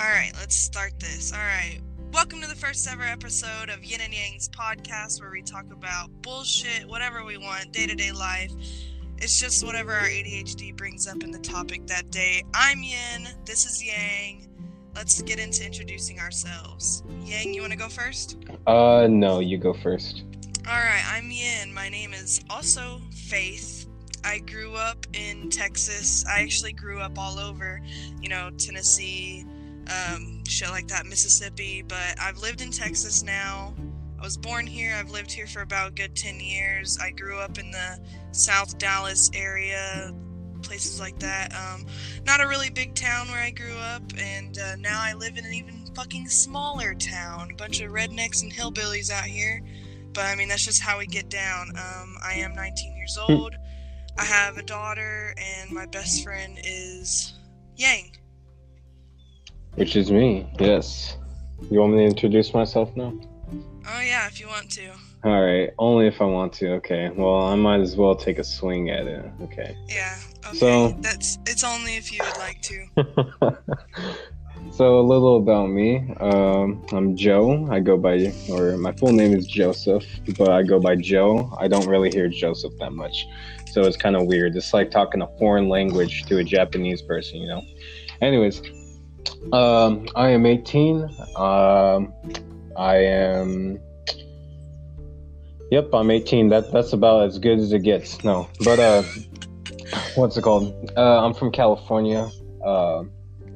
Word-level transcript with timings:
All 0.00 0.06
right, 0.06 0.30
let's 0.38 0.54
start 0.54 0.92
this. 1.00 1.32
All 1.32 1.40
right. 1.40 1.80
Welcome 2.12 2.40
to 2.42 2.46
the 2.46 2.54
first 2.54 2.86
ever 2.86 3.02
episode 3.02 3.68
of 3.68 3.84
Yin 3.84 4.00
and 4.00 4.14
Yang's 4.14 4.48
podcast 4.48 5.20
where 5.20 5.32
we 5.32 5.42
talk 5.42 5.64
about 5.72 6.08
bullshit, 6.22 6.86
whatever 6.88 7.24
we 7.24 7.36
want, 7.36 7.72
day 7.72 7.84
to 7.84 7.96
day 7.96 8.12
life. 8.12 8.52
It's 9.16 9.40
just 9.40 9.66
whatever 9.66 9.92
our 9.92 10.06
ADHD 10.06 10.76
brings 10.76 11.08
up 11.08 11.24
in 11.24 11.32
the 11.32 11.40
topic 11.40 11.84
that 11.88 12.12
day. 12.12 12.44
I'm 12.54 12.80
Yin. 12.80 13.26
This 13.44 13.66
is 13.66 13.84
Yang. 13.84 14.48
Let's 14.94 15.20
get 15.22 15.40
into 15.40 15.66
introducing 15.66 16.20
ourselves. 16.20 17.02
Yang, 17.24 17.54
you 17.54 17.62
want 17.62 17.72
to 17.72 17.78
go 17.78 17.88
first? 17.88 18.36
Uh, 18.68 19.08
no, 19.10 19.40
you 19.40 19.58
go 19.58 19.74
first. 19.74 20.22
All 20.68 20.74
right, 20.74 21.02
I'm 21.08 21.28
Yin. 21.32 21.74
My 21.74 21.88
name 21.88 22.14
is 22.14 22.40
also 22.48 23.00
Faith. 23.10 23.88
I 24.24 24.38
grew 24.38 24.76
up 24.76 25.06
in 25.12 25.50
Texas. 25.50 26.24
I 26.26 26.42
actually 26.42 26.72
grew 26.72 27.00
up 27.00 27.18
all 27.18 27.40
over, 27.40 27.80
you 28.20 28.28
know, 28.28 28.50
Tennessee, 28.58 29.44
um, 29.88 30.44
shit 30.44 30.70
like 30.70 30.88
that, 30.88 31.06
Mississippi. 31.06 31.82
But 31.82 32.20
I've 32.20 32.38
lived 32.38 32.60
in 32.60 32.70
Texas 32.70 33.22
now. 33.22 33.74
I 34.18 34.22
was 34.22 34.36
born 34.36 34.66
here. 34.66 34.94
I've 34.94 35.10
lived 35.10 35.30
here 35.30 35.46
for 35.46 35.62
about 35.62 35.94
good 35.94 36.16
10 36.16 36.40
years. 36.40 36.98
I 37.00 37.10
grew 37.10 37.38
up 37.38 37.58
in 37.58 37.70
the 37.70 38.00
South 38.32 38.76
Dallas 38.78 39.30
area, 39.32 40.12
places 40.62 40.98
like 40.98 41.18
that. 41.20 41.54
Um, 41.54 41.86
not 42.26 42.40
a 42.40 42.48
really 42.48 42.68
big 42.68 42.94
town 42.94 43.28
where 43.28 43.42
I 43.42 43.50
grew 43.50 43.76
up, 43.76 44.02
and 44.18 44.58
uh, 44.58 44.76
now 44.76 45.00
I 45.00 45.12
live 45.12 45.38
in 45.38 45.44
an 45.44 45.52
even 45.52 45.86
fucking 45.94 46.28
smaller 46.28 46.94
town. 46.94 47.50
A 47.52 47.54
bunch 47.54 47.80
of 47.80 47.92
rednecks 47.92 48.42
and 48.42 48.52
hillbillies 48.52 49.10
out 49.10 49.24
here. 49.24 49.62
But 50.12 50.24
I 50.24 50.34
mean, 50.34 50.48
that's 50.48 50.64
just 50.64 50.82
how 50.82 50.98
we 50.98 51.06
get 51.06 51.28
down. 51.28 51.70
Um, 51.76 52.16
I 52.22 52.34
am 52.34 52.54
19 52.54 52.96
years 52.96 53.18
old. 53.18 53.54
I 54.18 54.24
have 54.24 54.58
a 54.58 54.62
daughter, 54.64 55.32
and 55.38 55.70
my 55.70 55.86
best 55.86 56.24
friend 56.24 56.58
is 56.64 57.34
Yang. 57.76 58.17
Which 59.74 59.96
is 59.96 60.10
me, 60.10 60.46
yes. 60.58 61.16
You 61.70 61.80
want 61.80 61.92
me 61.94 61.98
to 62.00 62.04
introduce 62.04 62.52
myself 62.54 62.94
now? 62.96 63.12
Oh, 63.90 64.00
yeah, 64.00 64.26
if 64.26 64.40
you 64.40 64.48
want 64.48 64.70
to. 64.72 64.90
Alright, 65.24 65.70
only 65.78 66.06
if 66.06 66.20
I 66.20 66.24
want 66.24 66.52
to. 66.54 66.74
Okay, 66.74 67.10
well, 67.10 67.46
I 67.46 67.54
might 67.54 67.80
as 67.80 67.96
well 67.96 68.14
take 68.14 68.38
a 68.38 68.44
swing 68.44 68.90
at 68.90 69.06
it. 69.06 69.24
Okay. 69.42 69.76
Yeah, 69.88 70.16
okay. 70.46 70.56
So- 70.56 70.96
That's 71.00 71.38
It's 71.46 71.64
only 71.64 71.96
if 71.96 72.12
you 72.12 72.20
would 72.24 72.38
like 72.38 72.60
to. 72.62 73.58
so, 74.72 75.00
a 75.00 75.02
little 75.02 75.38
about 75.38 75.68
me. 75.70 76.12
Um, 76.20 76.84
I'm 76.92 77.16
Joe. 77.16 77.66
I 77.70 77.80
go 77.80 77.96
by, 77.96 78.32
or 78.50 78.76
my 78.76 78.92
full 78.92 79.12
name 79.12 79.32
is 79.34 79.46
Joseph, 79.46 80.04
but 80.38 80.50
I 80.50 80.62
go 80.62 80.78
by 80.78 80.94
Joe. 80.96 81.52
I 81.58 81.66
don't 81.66 81.86
really 81.86 82.10
hear 82.10 82.28
Joseph 82.28 82.72
that 82.78 82.92
much. 82.92 83.26
So, 83.72 83.82
it's 83.82 83.96
kind 83.96 84.16
of 84.16 84.26
weird. 84.26 84.54
It's 84.56 84.72
like 84.72 84.90
talking 84.90 85.22
a 85.22 85.28
foreign 85.38 85.68
language 85.68 86.24
to 86.26 86.38
a 86.38 86.44
Japanese 86.44 87.02
person, 87.02 87.38
you 87.40 87.48
know? 87.48 87.62
Anyways, 88.20 88.62
um, 89.52 90.06
I 90.14 90.30
am 90.30 90.46
18. 90.46 91.04
Um, 91.36 92.12
I 92.76 92.96
am. 92.96 93.80
Yep, 95.70 95.90
I'm 95.92 96.10
18. 96.10 96.48
That 96.48 96.72
that's 96.72 96.92
about 96.92 97.26
as 97.26 97.38
good 97.38 97.58
as 97.58 97.72
it 97.72 97.82
gets. 97.82 98.22
No, 98.24 98.48
but 98.64 98.78
uh, 98.78 99.02
what's 100.14 100.36
it 100.36 100.42
called? 100.42 100.90
Uh, 100.96 101.24
I'm 101.24 101.34
from 101.34 101.50
California. 101.52 102.28
Uh, 102.64 103.04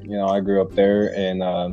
you 0.02 0.16
know, 0.16 0.26
I 0.26 0.40
grew 0.40 0.60
up 0.60 0.72
there, 0.74 1.14
and 1.16 1.42
uh, 1.42 1.70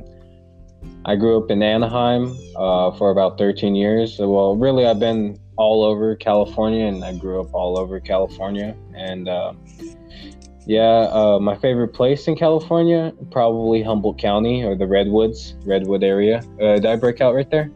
I 1.06 1.16
grew 1.16 1.42
up 1.42 1.50
in 1.50 1.64
Anaheim 1.64 2.38
uh, 2.56 2.92
for 2.92 3.12
about 3.12 3.38
13 3.38 3.76
years. 3.76 4.18
Well, 4.20 4.56
really, 4.56 4.86
I've 4.86 5.00
been 5.00 5.40
all 5.58 5.84
over 5.84 6.16
California, 6.16 6.86
and 6.86 7.04
I 7.04 7.14
grew 7.14 7.42
up 7.42 7.54
all 7.54 7.78
over 7.78 8.00
California. 8.00 8.76
And 8.96 9.28
uh, 9.28 9.54
yeah, 10.70 11.08
uh, 11.10 11.40
my 11.40 11.58
favorite 11.58 11.94
place 11.96 12.28
in 12.28 12.36
California 12.36 13.12
probably 13.32 13.82
Humboldt 13.82 14.20
County 14.20 14.64
or 14.64 14.76
the 14.76 14.86
Redwoods, 14.86 15.56
Redwood 15.66 16.04
area. 16.04 16.44
Uh, 16.62 16.76
did 16.76 16.86
I 16.86 16.96
break 16.96 17.22
out 17.22 17.34
right 17.34 17.50
there? 17.50 17.72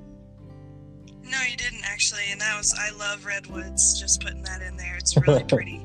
No, 1.23 1.41
you 1.49 1.57
didn't 1.57 1.83
actually, 1.85 2.21
and 2.31 2.39
that 2.39 2.55
was 2.55 2.71
I 2.77 2.91
love 2.91 3.25
redwoods. 3.25 3.99
Just 3.99 4.21
putting 4.21 4.43
that 4.43 4.61
in 4.61 4.77
there. 4.77 4.95
It's 4.95 5.17
really 5.17 5.43
pretty. 5.47 5.83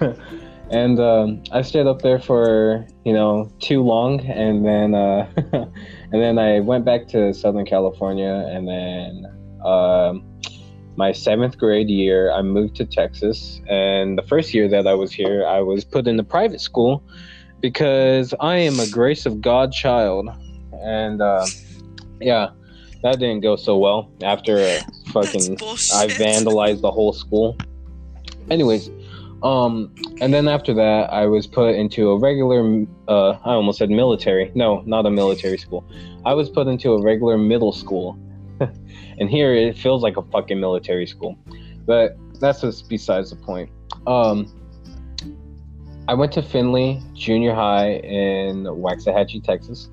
and 0.70 1.00
um, 1.00 1.42
I 1.50 1.62
stayed 1.62 1.88
up 1.88 2.02
there 2.02 2.20
for 2.20 2.86
you 3.04 3.12
know 3.12 3.50
too 3.58 3.82
long, 3.82 4.20
and 4.20 4.64
then 4.64 4.94
uh, 4.94 5.28
and 6.12 6.22
then 6.22 6.38
I 6.38 6.60
went 6.60 6.84
back 6.84 7.08
to 7.08 7.34
Southern 7.34 7.66
California, 7.66 8.46
and 8.48 8.68
then 8.68 9.24
um, 9.66 10.27
my 10.98 11.12
seventh 11.12 11.56
grade 11.56 11.88
year 11.88 12.32
I 12.32 12.42
moved 12.42 12.74
to 12.76 12.84
Texas, 12.84 13.60
and 13.68 14.18
the 14.18 14.22
first 14.22 14.52
year 14.52 14.68
that 14.68 14.88
I 14.88 14.94
was 14.94 15.12
here, 15.12 15.46
I 15.46 15.60
was 15.60 15.84
put 15.84 16.08
in 16.08 16.18
a 16.18 16.24
private 16.24 16.60
school 16.60 17.04
because 17.60 18.34
I 18.40 18.56
am 18.56 18.80
a 18.80 18.88
grace 18.88 19.24
of 19.24 19.40
God 19.40 19.72
child, 19.72 20.28
and 20.72 21.22
uh, 21.22 21.46
yeah. 22.20 22.50
That 23.04 23.20
didn't 23.20 23.42
go 23.42 23.54
so 23.54 23.78
well 23.78 24.10
after 24.24 24.58
uh, 24.58 24.80
fucking 25.12 25.52
I 25.94 26.08
vandalized 26.18 26.80
the 26.80 26.90
whole 26.90 27.12
school. 27.12 27.56
Anyways, 28.50 28.90
um, 29.44 29.94
and 30.20 30.34
then 30.34 30.48
after 30.48 30.74
that, 30.74 31.12
I 31.12 31.26
was 31.26 31.46
put 31.46 31.76
into 31.76 32.10
a 32.10 32.18
regular. 32.18 32.86
Uh, 33.06 33.38
I 33.44 33.52
almost 33.52 33.78
said 33.78 33.90
military. 33.90 34.50
No, 34.56 34.82
not 34.84 35.06
a 35.06 35.12
military 35.12 35.58
school. 35.58 35.88
I 36.26 36.34
was 36.34 36.50
put 36.50 36.66
into 36.66 36.92
a 36.92 37.00
regular 37.00 37.38
middle 37.38 37.70
school, 37.70 38.18
and 39.18 39.30
here 39.30 39.54
it 39.54 39.76
feels 39.76 40.02
like 40.02 40.16
a 40.16 40.22
fucking 40.22 40.58
military 40.58 41.06
school. 41.06 41.38
But 41.86 42.16
that's 42.40 42.60
just 42.60 42.88
besides 42.88 43.30
the 43.30 43.36
point. 43.36 43.70
Um, 44.06 44.52
I 46.08 46.14
went 46.14 46.32
to 46.32 46.42
Finley 46.42 47.02
Junior 47.14 47.54
High 47.54 47.96
in 47.96 48.64
Waxahachie, 48.64 49.44
Texas, 49.44 49.88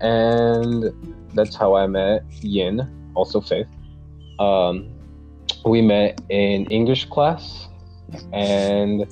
and 0.00 0.92
that's 1.34 1.56
how 1.56 1.76
I 1.76 1.86
met 1.86 2.24
Yin, 2.42 3.12
also 3.14 3.40
Faith. 3.40 3.68
Um, 4.38 4.92
we 5.64 5.82
met 5.82 6.20
in 6.28 6.66
English 6.66 7.06
class, 7.06 7.68
and 8.32 9.06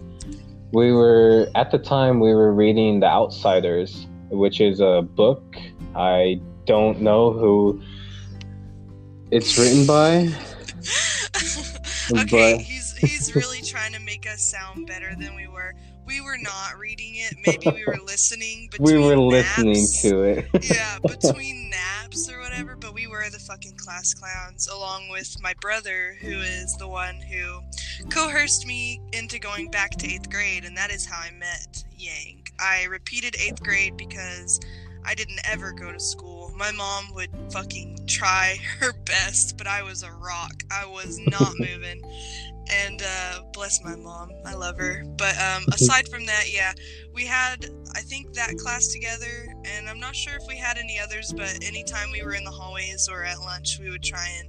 we 0.73 0.93
were 0.93 1.49
at 1.55 1.71
the 1.71 1.79
time 1.79 2.21
we 2.21 2.35
were 2.35 2.53
reading 2.53 3.01
The 3.01 3.07
Outsiders, 3.07 4.07
which 4.31 4.61
is 4.61 4.81
a 4.81 5.03
book. 5.03 5.57
I 5.95 6.41
don't 6.67 7.01
know 7.01 7.33
who 7.33 7.83
it's 9.31 9.59
written 9.59 9.87
by, 9.87 10.29
okay, 12.23 12.57
but- 12.57 12.61
he's 12.61 12.97
he's 12.97 13.35
really 13.35 13.63
trying 13.63 13.93
to 13.93 14.01
make 14.01 14.27
us 14.27 14.43
sound 14.43 14.87
better 14.87 15.15
than 15.19 15.35
we 15.37 15.47
were. 15.49 15.75
We 16.07 16.23
were 16.23 16.39
not 16.39 16.79
reading 16.79 17.17
it. 17.17 17.35
Maybe 17.47 17.71
we 17.71 17.85
were 17.85 17.99
listening. 18.03 18.71
we 18.81 18.97
were 18.97 19.19
listening 19.19 19.87
to 20.01 20.23
it. 20.23 20.49
yeah, 20.63 20.97
between 21.07 21.69
naps 21.69 22.31
or 22.31 22.41
whatever, 22.41 22.77
but 22.77 22.95
we 22.95 23.07
were 23.07 23.29
the 23.31 23.39
fucking 23.39 23.77
class 23.77 24.15
clowns, 24.15 24.69
along 24.69 25.11
with 25.11 25.37
my 25.43 25.53
brother, 25.61 26.17
who 26.23 26.41
is 26.41 26.75
the 26.79 26.89
one 26.89 27.17
who 27.17 27.61
coerced 28.09 28.67
me 28.67 29.03
into 29.13 29.39
going 29.39 29.71
back 29.71 29.91
to 29.99 30.07
eighth 30.07 30.31
grade, 30.31 30.65
and 30.65 30.75
that 30.79 30.91
is 30.91 31.05
how 31.05 31.21
I 31.21 31.31
met 31.31 31.85
Yang. 31.99 32.47
I 32.59 32.85
repeated 32.85 33.37
eighth 33.39 33.63
grade 33.63 33.99
because 33.99 34.59
I 35.05 35.15
didn't 35.15 35.41
ever 35.45 35.73
go 35.73 35.93
to 35.93 36.01
school. 36.01 36.38
My 36.59 36.73
mom 36.73 37.15
would 37.15 37.31
fucking 37.53 38.01
try 38.07 38.57
her 38.81 38.93
best, 39.05 39.57
but 39.57 39.67
I 39.67 39.83
was 39.83 40.03
a 40.03 40.11
rock. 40.13 40.53
I 40.73 40.85
was 40.87 41.19
not 41.29 41.53
moving. 41.59 42.03
And 42.71 43.01
uh, 43.03 43.41
bless 43.55 43.83
my 43.83 43.97
mom, 43.97 44.31
I 44.45 44.53
love 44.55 44.77
her. 44.77 45.03
But 45.17 45.39
um, 45.39 45.65
aside 45.73 46.07
from 46.09 46.27
that, 46.27 46.53
yeah, 46.53 46.73
we 47.15 47.25
had 47.25 47.67
I 47.95 48.01
think 48.01 48.35
that 48.35 48.59
class 48.59 48.89
together, 48.89 49.47
and 49.65 49.89
I'm 49.89 49.99
not 50.01 50.15
sure 50.15 50.35
if 50.35 50.43
we 50.47 50.57
had 50.57 50.77
any 50.77 50.99
others, 50.99 51.33
but 51.35 51.59
anytime 51.65 52.11
we 52.13 52.23
were 52.23 52.35
in 52.35 52.45
the 52.45 52.51
hallways 52.51 53.09
or 53.09 53.25
at 53.25 53.39
lunch, 53.41 53.79
we 53.81 53.89
would 53.91 54.03
try 54.03 54.29
and, 54.39 54.49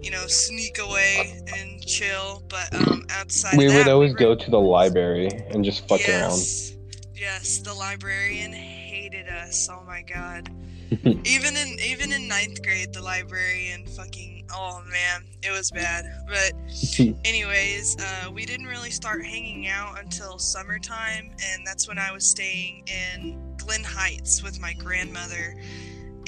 you 0.00 0.12
know, 0.12 0.26
sneak 0.28 0.78
away 0.78 1.42
and 1.58 1.84
chill. 1.84 2.44
But 2.48 2.72
um, 2.72 3.04
outside, 3.10 3.56
we 3.58 3.66
of 3.66 3.72
that, 3.72 3.78
would 3.86 3.88
always 3.92 4.12
were- 4.12 4.18
go 4.18 4.34
to 4.36 4.50
the 4.50 4.60
library 4.60 5.26
and 5.50 5.64
just 5.64 5.88
fuck 5.88 6.00
around. 6.08 6.30
yes, 6.38 6.72
Yes, 7.16 7.58
the 7.58 7.72
librarian 7.74 8.52
hated 8.52 9.26
us. 9.26 9.68
Oh 9.72 9.82
my 9.86 10.02
god. 10.02 10.48
even 11.24 11.56
in 11.56 11.76
even 11.84 12.12
in 12.12 12.28
ninth 12.28 12.62
grade, 12.62 12.92
the 12.92 13.02
librarian 13.02 13.86
fucking 13.86 14.46
oh 14.54 14.82
man, 14.88 15.24
it 15.42 15.50
was 15.50 15.70
bad. 15.70 16.04
But 16.26 16.52
anyways, 17.24 17.96
uh, 18.00 18.30
we 18.32 18.46
didn't 18.46 18.66
really 18.66 18.90
start 18.90 19.24
hanging 19.24 19.68
out 19.68 19.98
until 19.98 20.38
summertime, 20.38 21.30
and 21.52 21.66
that's 21.66 21.88
when 21.88 21.98
I 21.98 22.12
was 22.12 22.30
staying 22.30 22.86
in 22.86 23.56
Glen 23.56 23.84
Heights 23.84 24.42
with 24.42 24.60
my 24.60 24.74
grandmother. 24.74 25.56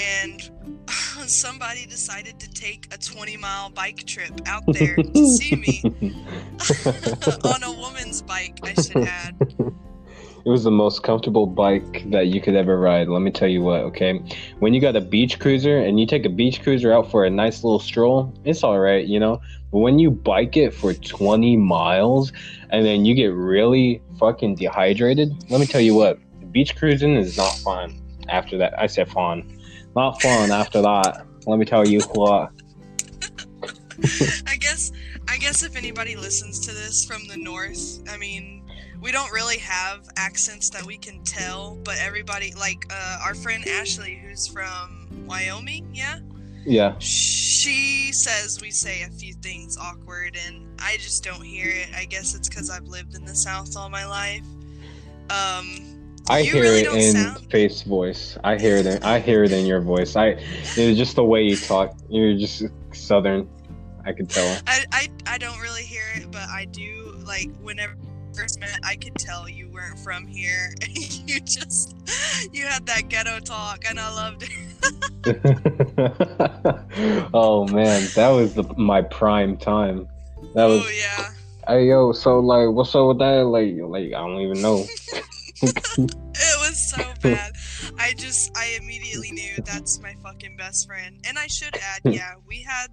And 0.00 0.40
somebody 1.26 1.84
decided 1.87 2.38
to 2.40 2.50
take 2.50 2.87
a 2.93 2.99
20 2.99 3.37
mile 3.37 3.70
bike 3.70 4.05
trip 4.06 4.32
out 4.46 4.62
there 4.66 4.96
to 4.96 5.26
see 5.37 5.56
me 5.56 5.82
on 7.44 7.62
a 7.62 7.72
woman's 7.72 8.22
bike, 8.22 8.58
I 8.62 8.75
should 8.75 8.96
add. 8.99 9.37
It 10.49 10.50
was 10.50 10.65
the 10.65 10.71
most 10.71 11.03
comfortable 11.03 11.45
bike 11.45 12.11
that 12.11 12.29
you 12.29 12.41
could 12.41 12.56
ever 12.56 12.81
ride. 12.81 13.09
Let 13.09 13.21
me 13.21 13.31
tell 13.31 13.49
you 13.49 13.61
what, 13.61 13.81
okay? 13.81 14.19
When 14.61 14.73
you 14.73 14.81
got 14.81 14.97
a 14.97 15.00
beach 15.03 15.39
cruiser 15.39 15.77
and 15.77 16.00
you 16.00 16.06
take 16.06 16.25
a 16.25 16.31
beach 16.31 16.62
cruiser 16.62 16.91
out 16.91 17.11
for 17.11 17.27
a 17.27 17.29
nice 17.29 17.62
little 17.62 17.79
stroll, 17.79 18.33
it's 18.47 18.65
all 18.65 18.79
right, 18.79 19.05
you 19.05 19.21
know? 19.21 19.43
But 19.71 19.81
when 19.81 19.99
you 19.99 20.11
bike 20.11 20.56
it 20.56 20.73
for 20.73 20.95
20 20.95 21.59
miles 21.59 22.33
and 22.71 22.87
then 22.87 23.05
you 23.05 23.15
get 23.15 23.27
really 23.27 24.00
fucking 24.19 24.55
dehydrated, 24.55 25.37
let 25.50 25.61
me 25.61 25.67
tell 25.67 25.83
you 25.83 25.95
what, 25.95 26.19
beach 26.51 26.75
cruising 26.77 27.15
is 27.15 27.37
not 27.37 27.53
fun. 27.59 28.01
after 28.31 28.56
that. 28.56 28.73
I 28.81 28.87
said 28.87 29.11
fun. 29.11 29.55
Not 29.94 30.23
fun 30.23 30.51
after 30.51 30.81
that. 30.81 31.27
Let 31.47 31.59
me 31.59 31.67
tell 31.67 31.87
you 31.87 32.01
what. 32.15 32.53
I 34.47 34.56
guess 34.56 34.93
I 35.29 35.37
guess 35.37 35.62
if 35.62 35.77
anybody 35.77 36.17
listens 36.17 36.59
to 36.61 36.73
this 36.73 37.05
from 37.05 37.27
the 37.29 37.37
north, 37.37 38.01
I 38.09 38.17
mean, 38.17 38.57
we 39.00 39.12
don't 39.12 39.33
really 39.33 39.59
have 39.59 40.09
accents 40.17 40.71
that 40.71 40.83
we 40.85 40.97
can 40.97 41.23
tell, 41.25 41.77
but 41.85 41.97
everybody 42.00 42.53
like 42.55 42.85
uh, 42.91 43.21
our 43.25 43.35
friend 43.35 43.67
Ashley 43.69 44.21
who's 44.25 44.47
from 44.47 45.09
Wyoming, 45.27 45.89
yeah? 45.95 46.19
Yeah. 46.67 46.99
She 46.99 48.12
says 48.12 48.61
we 48.61 48.71
say 48.71 49.03
a 49.03 49.11
few 49.11 49.33
things 49.35 49.77
awkward 49.79 50.37
and 50.47 50.67
I 50.81 50.97
just 50.99 51.25
don't 51.25 51.43
hear 51.43 51.69
it. 51.69 51.89
I 51.97 52.05
guess 52.05 52.35
it's 52.35 52.49
cuz 52.49 52.69
I've 52.71 52.87
lived 52.89 53.15
in 53.15 53.25
the 53.25 53.35
south 53.35 53.77
all 53.77 53.89
my 53.89 54.05
life. 54.06 54.43
Um 55.31 55.94
I 56.31 56.41
You 56.41 56.53
hear 56.55 56.62
really 56.62 56.81
it 56.83 56.93
in 56.93 57.12
sound- 57.15 57.51
face 57.51 57.83
voice. 57.83 58.37
I 58.44 58.56
hear 58.59 58.77
it. 58.77 58.87
In, 58.87 59.03
I 59.03 59.19
hear 59.19 59.44
it 59.44 59.53
in 59.53 59.65
your 59.65 59.81
voice. 59.81 60.15
I 60.17 60.37
it's 60.77 60.99
just 60.99 61.17
the 61.17 61.25
way 61.25 61.43
you 61.44 61.56
talk. 61.56 61.97
You're 62.11 62.37
just 62.37 62.65
southern. 62.93 63.49
I 64.05 64.12
can 64.12 64.27
tell. 64.27 64.59
I, 64.67 64.85
I 64.93 65.09
I 65.27 65.39
don't 65.39 65.59
really 65.61 65.83
hear 65.85 66.05
it, 66.17 66.31
but 66.31 66.43
I 66.49 66.67
do 66.67 67.17
like 67.25 67.51
whenever 67.62 67.94
first 68.38 68.61
met, 68.61 68.79
I 68.85 68.94
could 68.94 69.17
tell 69.17 69.49
you 69.49 69.69
weren't 69.70 69.99
from 69.99 70.26
here. 70.26 70.73
you 70.88 71.40
just 71.40 71.96
you 72.52 72.67
had 72.67 72.87
that 72.87 73.08
ghetto 73.08 73.40
talk, 73.40 73.85
and 73.88 73.99
I 73.99 74.14
loved 74.14 74.44
it. 74.44 74.50
oh 77.35 77.67
man, 77.67 78.08
that 78.14 78.29
was 78.29 78.55
the, 78.55 78.62
my 78.76 79.02
prime 79.02 79.56
time. 79.56 80.08
That 80.55 80.67
was. 80.67 80.85
oh 80.85 80.90
yeah, 80.90 81.31
Hey 81.67 81.88
yo, 81.88 82.12
so 82.12 82.38
like, 82.38 82.69
what's 82.70 82.94
up 82.94 83.08
with 83.08 83.19
that? 83.19 83.44
Like, 83.44 83.75
like 83.76 84.14
I 84.14 84.26
don't 84.26 84.41
even 84.41 84.62
know. 84.62 84.87
it 85.62 86.58
was 86.61 86.91
so 86.91 87.12
bad. 87.20 87.52
I 87.99 88.14
just 88.14 88.56
I 88.56 88.79
immediately 88.81 89.32
knew 89.32 89.56
that's 89.64 90.00
my 90.00 90.14
fucking 90.23 90.56
best 90.56 90.87
friend. 90.87 91.19
And 91.29 91.37
I 91.38 91.49
should 91.49 91.76
add, 91.76 92.02
yeah, 92.05 92.34
we 92.46 92.62
had 92.62 92.88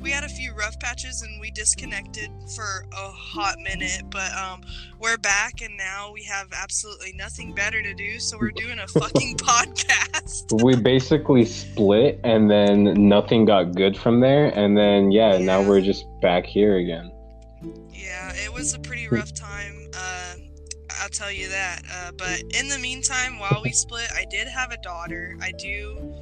we 0.00 0.10
had 0.10 0.24
a 0.24 0.28
few 0.28 0.52
rough 0.54 0.78
patches 0.80 1.22
and 1.22 1.40
we 1.40 1.50
disconnected 1.50 2.30
for 2.54 2.84
a 2.92 3.10
hot 3.10 3.58
minute, 3.58 4.02
but 4.10 4.32
um 4.34 4.62
we're 4.98 5.18
back 5.18 5.60
and 5.62 5.76
now 5.76 6.10
we 6.12 6.22
have 6.24 6.48
absolutely 6.52 7.12
nothing 7.14 7.54
better 7.54 7.82
to 7.82 7.94
do, 7.94 8.18
so 8.18 8.38
we're 8.38 8.50
doing 8.50 8.78
a 8.78 8.86
fucking 8.88 9.36
podcast. 9.38 10.62
we 10.62 10.76
basically 10.76 11.44
split, 11.44 12.20
and 12.24 12.50
then 12.50 13.08
nothing 13.08 13.44
got 13.44 13.74
good 13.74 13.96
from 13.96 14.20
there, 14.20 14.46
and 14.58 14.76
then 14.76 15.10
yeah, 15.10 15.38
now 15.38 15.62
we're 15.62 15.80
just 15.80 16.04
back 16.20 16.44
here 16.46 16.76
again. 16.76 17.12
Yeah, 17.90 18.32
it 18.34 18.52
was 18.52 18.74
a 18.74 18.78
pretty 18.78 19.08
rough 19.08 19.32
time. 19.34 19.90
Uh, 19.94 20.34
I'll 21.00 21.08
tell 21.08 21.32
you 21.32 21.48
that. 21.48 21.82
Uh, 21.90 22.12
but 22.12 22.42
in 22.54 22.68
the 22.68 22.78
meantime, 22.78 23.38
while 23.38 23.60
we 23.64 23.72
split, 23.72 24.10
I 24.14 24.24
did 24.30 24.48
have 24.48 24.70
a 24.70 24.76
daughter. 24.78 25.36
I 25.40 25.52
do, 25.52 26.14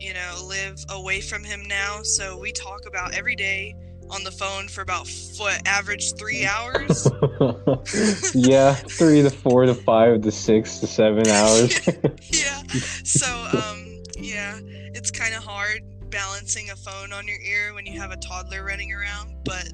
you 0.00 0.14
know, 0.14 0.44
live 0.46 0.84
away 0.90 1.20
from 1.20 1.44
him 1.44 1.62
now, 1.66 2.02
so 2.02 2.38
we 2.38 2.52
talk 2.52 2.86
about 2.86 3.14
every 3.14 3.36
day 3.36 3.74
on 4.10 4.22
the 4.24 4.30
phone 4.30 4.68
for 4.68 4.82
about 4.82 5.08
what 5.36 5.66
average 5.66 6.14
three 6.14 6.46
hours. 6.46 7.08
yeah, 8.34 8.74
three 8.74 9.22
to 9.22 9.30
four 9.30 9.66
to 9.66 9.74
five 9.74 10.22
to 10.22 10.30
six 10.30 10.78
to 10.80 10.86
seven 10.86 11.26
hours. 11.28 11.86
yeah. 12.30 12.62
So 13.04 13.26
um, 13.52 14.02
yeah, 14.18 14.58
it's 14.62 15.10
kind 15.10 15.34
of 15.34 15.42
hard 15.42 15.82
balancing 16.10 16.70
a 16.70 16.76
phone 16.76 17.12
on 17.12 17.26
your 17.26 17.40
ear 17.40 17.74
when 17.74 17.84
you 17.84 18.00
have 18.00 18.12
a 18.12 18.16
toddler 18.16 18.64
running 18.64 18.92
around. 18.92 19.34
But 19.44 19.70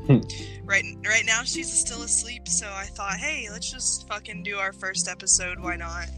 right 0.65 0.85
right 1.07 1.25
now 1.27 1.43
she's 1.43 1.71
still 1.71 2.03
asleep, 2.03 2.49
so 2.49 2.67
I 2.73 2.85
thought, 2.85 3.15
hey, 3.15 3.49
let's 3.51 3.71
just 3.71 4.09
fucking 4.09 4.43
do 4.43 4.57
our 4.57 4.73
first 4.73 5.09
episode. 5.09 5.61
Why 5.61 5.77
not? 5.77 6.09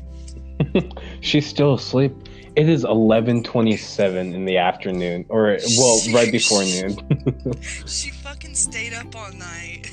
She's 1.20 1.46
still 1.46 1.74
asleep. 1.74 2.12
It 2.56 2.68
is 2.68 2.84
eleven 2.84 3.42
twenty-seven 3.42 4.32
in 4.34 4.44
the 4.44 4.58
afternoon, 4.58 5.26
or 5.28 5.58
well, 5.76 6.00
right 6.12 6.30
before 6.30 6.62
noon. 6.62 6.96
She 7.86 8.10
fucking 8.10 8.54
stayed 8.54 8.94
up 8.94 9.14
all 9.16 9.32
night. 9.32 9.90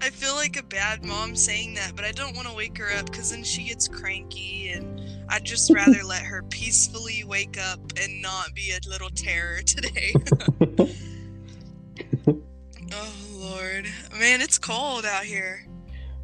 I 0.00 0.10
feel 0.10 0.34
like 0.34 0.56
a 0.58 0.62
bad 0.62 1.04
mom 1.04 1.36
saying 1.36 1.74
that, 1.74 1.94
but 1.94 2.04
I 2.04 2.12
don't 2.12 2.34
want 2.34 2.48
to 2.48 2.54
wake 2.54 2.78
her 2.78 2.90
up 2.96 3.06
because 3.06 3.30
then 3.30 3.44
she 3.44 3.64
gets 3.64 3.88
cranky, 3.88 4.70
and 4.70 5.00
I'd 5.28 5.44
just 5.44 5.70
rather 5.72 6.02
let 6.02 6.22
her 6.22 6.42
peacefully 6.44 7.24
wake 7.24 7.58
up 7.58 7.80
and 8.00 8.22
not 8.22 8.54
be 8.54 8.72
a 8.72 8.88
little 8.88 9.10
terror 9.10 9.60
today. 9.62 10.14
oh 12.92 13.12
lord, 13.32 13.86
man, 14.18 14.40
it's 14.40 14.56
cold 14.58 15.04
out 15.04 15.24
here. 15.24 15.66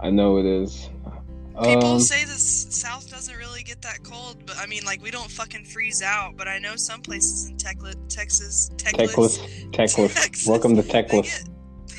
I 0.01 0.11
know 0.11 0.39
it 0.39 0.47
is. 0.47 0.89
People 1.61 1.93
Um, 1.93 2.01
say 2.01 2.25
the 2.25 2.33
South 2.39 3.11
doesn't 3.11 3.37
really 3.37 3.63
get 3.63 3.83
that 3.83 4.03
cold, 4.03 4.39
but 4.47 4.57
I 4.59 4.67
mean, 4.67 4.85
like 4.85 5.03
we 5.03 5.11
don't 5.11 5.31
fucking 5.31 5.65
freeze 5.67 6.01
out. 6.03 6.37
But 6.37 6.49
I 6.49 6.59
know 6.59 6.77
some 6.77 7.03
places 7.03 7.49
in 7.49 7.57
Techli- 7.57 7.95
Texas, 8.09 8.71
Techless. 8.77 9.71
Texas, 9.73 10.47
Welcome 10.47 10.77
to 10.77 10.83
they 10.83 10.89
Techless. 11.03 11.23
get, 11.25 11.49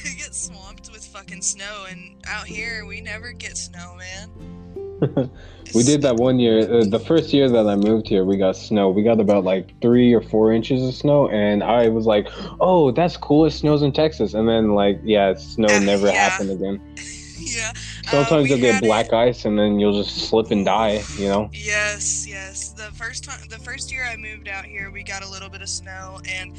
they 0.04 0.16
get 0.16 0.34
swamped 0.34 0.92
with 0.92 1.06
fucking 1.06 1.42
snow, 1.44 1.86
and 1.90 2.16
out 2.28 2.48
here 2.48 2.86
we 2.86 3.00
never 3.02 3.32
get 3.32 3.56
snow, 3.58 3.96
man. 3.96 4.32
we 5.76 5.84
did 5.84 6.02
that 6.02 6.16
one 6.16 6.40
year. 6.40 6.60
Uh, 6.60 6.86
the 6.86 7.00
first 7.00 7.32
year 7.34 7.50
that 7.50 7.68
I 7.68 7.76
moved 7.76 8.08
here, 8.08 8.24
we 8.26 8.38
got 8.38 8.56
snow. 8.56 8.90
We 8.90 9.04
got 9.04 9.20
about 9.20 9.44
like 9.44 9.80
three 9.82 10.14
or 10.14 10.22
four 10.22 10.52
inches 10.52 10.82
of 10.88 10.96
snow, 10.96 11.30
and 11.30 11.64
I 11.64 11.90
was 11.90 12.06
like, 12.08 12.28
"Oh, 12.60 12.90
that's 12.92 13.18
cool. 13.18 13.46
It 13.46 13.52
snows 13.52 13.82
in 13.84 13.92
Texas." 13.92 14.34
And 14.34 14.48
then, 14.50 14.74
like, 14.76 15.00
yeah, 15.04 15.36
snow 15.36 15.68
Uh, 15.74 15.80
never 15.80 16.08
yeah. 16.08 16.14
happened 16.30 16.52
again. 16.52 16.82
yeah. 17.56 17.72
Uh, 18.08 18.12
Sometimes 18.12 18.44
we 18.44 18.50
you'll 18.50 18.60
get 18.60 18.76
had 18.76 18.84
it- 18.84 18.88
black 18.88 19.14
ice, 19.14 19.46
and 19.46 19.58
then 19.58 19.80
you'll 19.80 20.02
just 20.04 20.30
slip 20.30 20.52
and 20.52 20.66
die. 20.66 21.04
You 21.18 21.28
know. 21.28 21.50
Yes, 21.54 22.28
yes. 22.28 22.70
The 22.70 22.92
first 22.94 23.24
time, 23.24 23.40
the 23.50 23.60
first 23.60 23.92
year 23.92 24.06
I 24.06 24.16
moved 24.16 24.48
out 24.48 24.66
here, 24.66 24.92
we 24.92 25.04
got 25.04 25.24
a 25.24 25.30
little 25.30 25.50
bit 25.50 25.62
of 25.62 25.70
snow, 25.70 26.20
and 26.30 26.56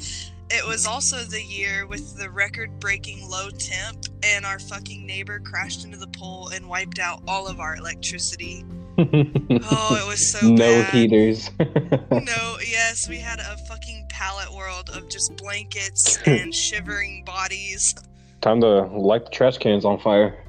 it 0.51 0.65
was 0.67 0.85
also 0.85 1.17
the 1.23 1.41
year 1.41 1.87
with 1.87 2.17
the 2.17 2.29
record-breaking 2.29 3.27
low 3.29 3.49
temp, 3.49 4.05
and 4.23 4.45
our 4.45 4.59
fucking 4.59 5.05
neighbor 5.05 5.39
crashed 5.39 5.83
into 5.85 5.97
the 5.97 6.07
pole 6.07 6.49
and 6.49 6.67
wiped 6.69 6.99
out 6.99 7.21
all 7.27 7.47
of 7.47 7.59
our 7.59 7.75
electricity. 7.75 8.63
Oh, 8.97 9.99
it 10.01 10.07
was 10.07 10.31
so 10.31 10.39
no 10.47 10.81
bad. 10.83 10.93
heaters. 10.93 11.51
No, 11.59 12.57
yes, 12.65 13.09
we 13.09 13.17
had 13.17 13.39
a 13.41 13.57
fucking 13.67 14.05
pallet 14.09 14.49
world 14.53 14.89
of 14.93 15.09
just 15.09 15.35
blankets 15.35 16.17
and 16.25 16.55
shivering 16.55 17.23
bodies. 17.25 17.93
Time 18.39 18.61
to 18.61 18.83
light 18.83 19.25
the 19.25 19.31
trash 19.31 19.57
cans 19.57 19.83
on 19.83 19.99
fire. 19.99 20.41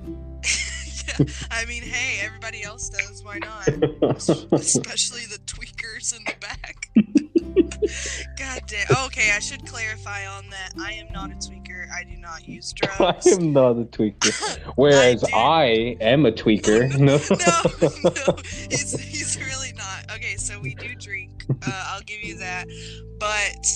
yeah, 1.06 1.26
I 1.50 1.64
mean, 1.66 1.82
hey, 1.82 2.24
everybody 2.24 2.62
else 2.62 2.88
does. 2.88 3.22
Why 3.24 3.38
not? 3.38 3.68
Especially 4.18 5.26
the 5.26 5.40
tweakers 5.46 6.16
in 6.16 6.24
the 6.24 6.34
back. 6.40 6.90
God 8.38 8.62
damn. 8.66 9.06
Okay, 9.06 9.32
I 9.34 9.38
should 9.38 9.66
clarify 9.66 10.26
on 10.26 10.48
that. 10.50 10.72
I 10.78 10.92
am 10.92 11.12
not 11.12 11.30
a 11.30 11.34
tweaker. 11.34 11.86
I 11.90 12.04
do 12.04 12.16
not 12.16 12.46
use 12.46 12.72
drugs. 12.76 13.26
I 13.26 13.30
am 13.30 13.52
not 13.52 13.72
a 13.72 13.84
tweaker. 13.84 14.58
Whereas 14.76 15.22
do. 15.22 15.34
I, 15.34 15.96
am 16.00 16.26
a 16.26 16.32
tweaker. 16.32 16.90
No. 16.98 17.16
no, 17.16 18.00
no, 18.04 18.36
he's, 18.70 18.98
he's 18.98 19.38
really 19.38 19.72
not. 19.74 20.14
Okay, 20.14 20.36
so 20.36 20.58
we 20.60 20.74
do 20.74 20.94
drink. 20.94 21.44
Uh, 21.66 21.84
I'll 21.88 22.02
give 22.02 22.22
you 22.22 22.36
that. 22.38 22.66
But 23.18 23.66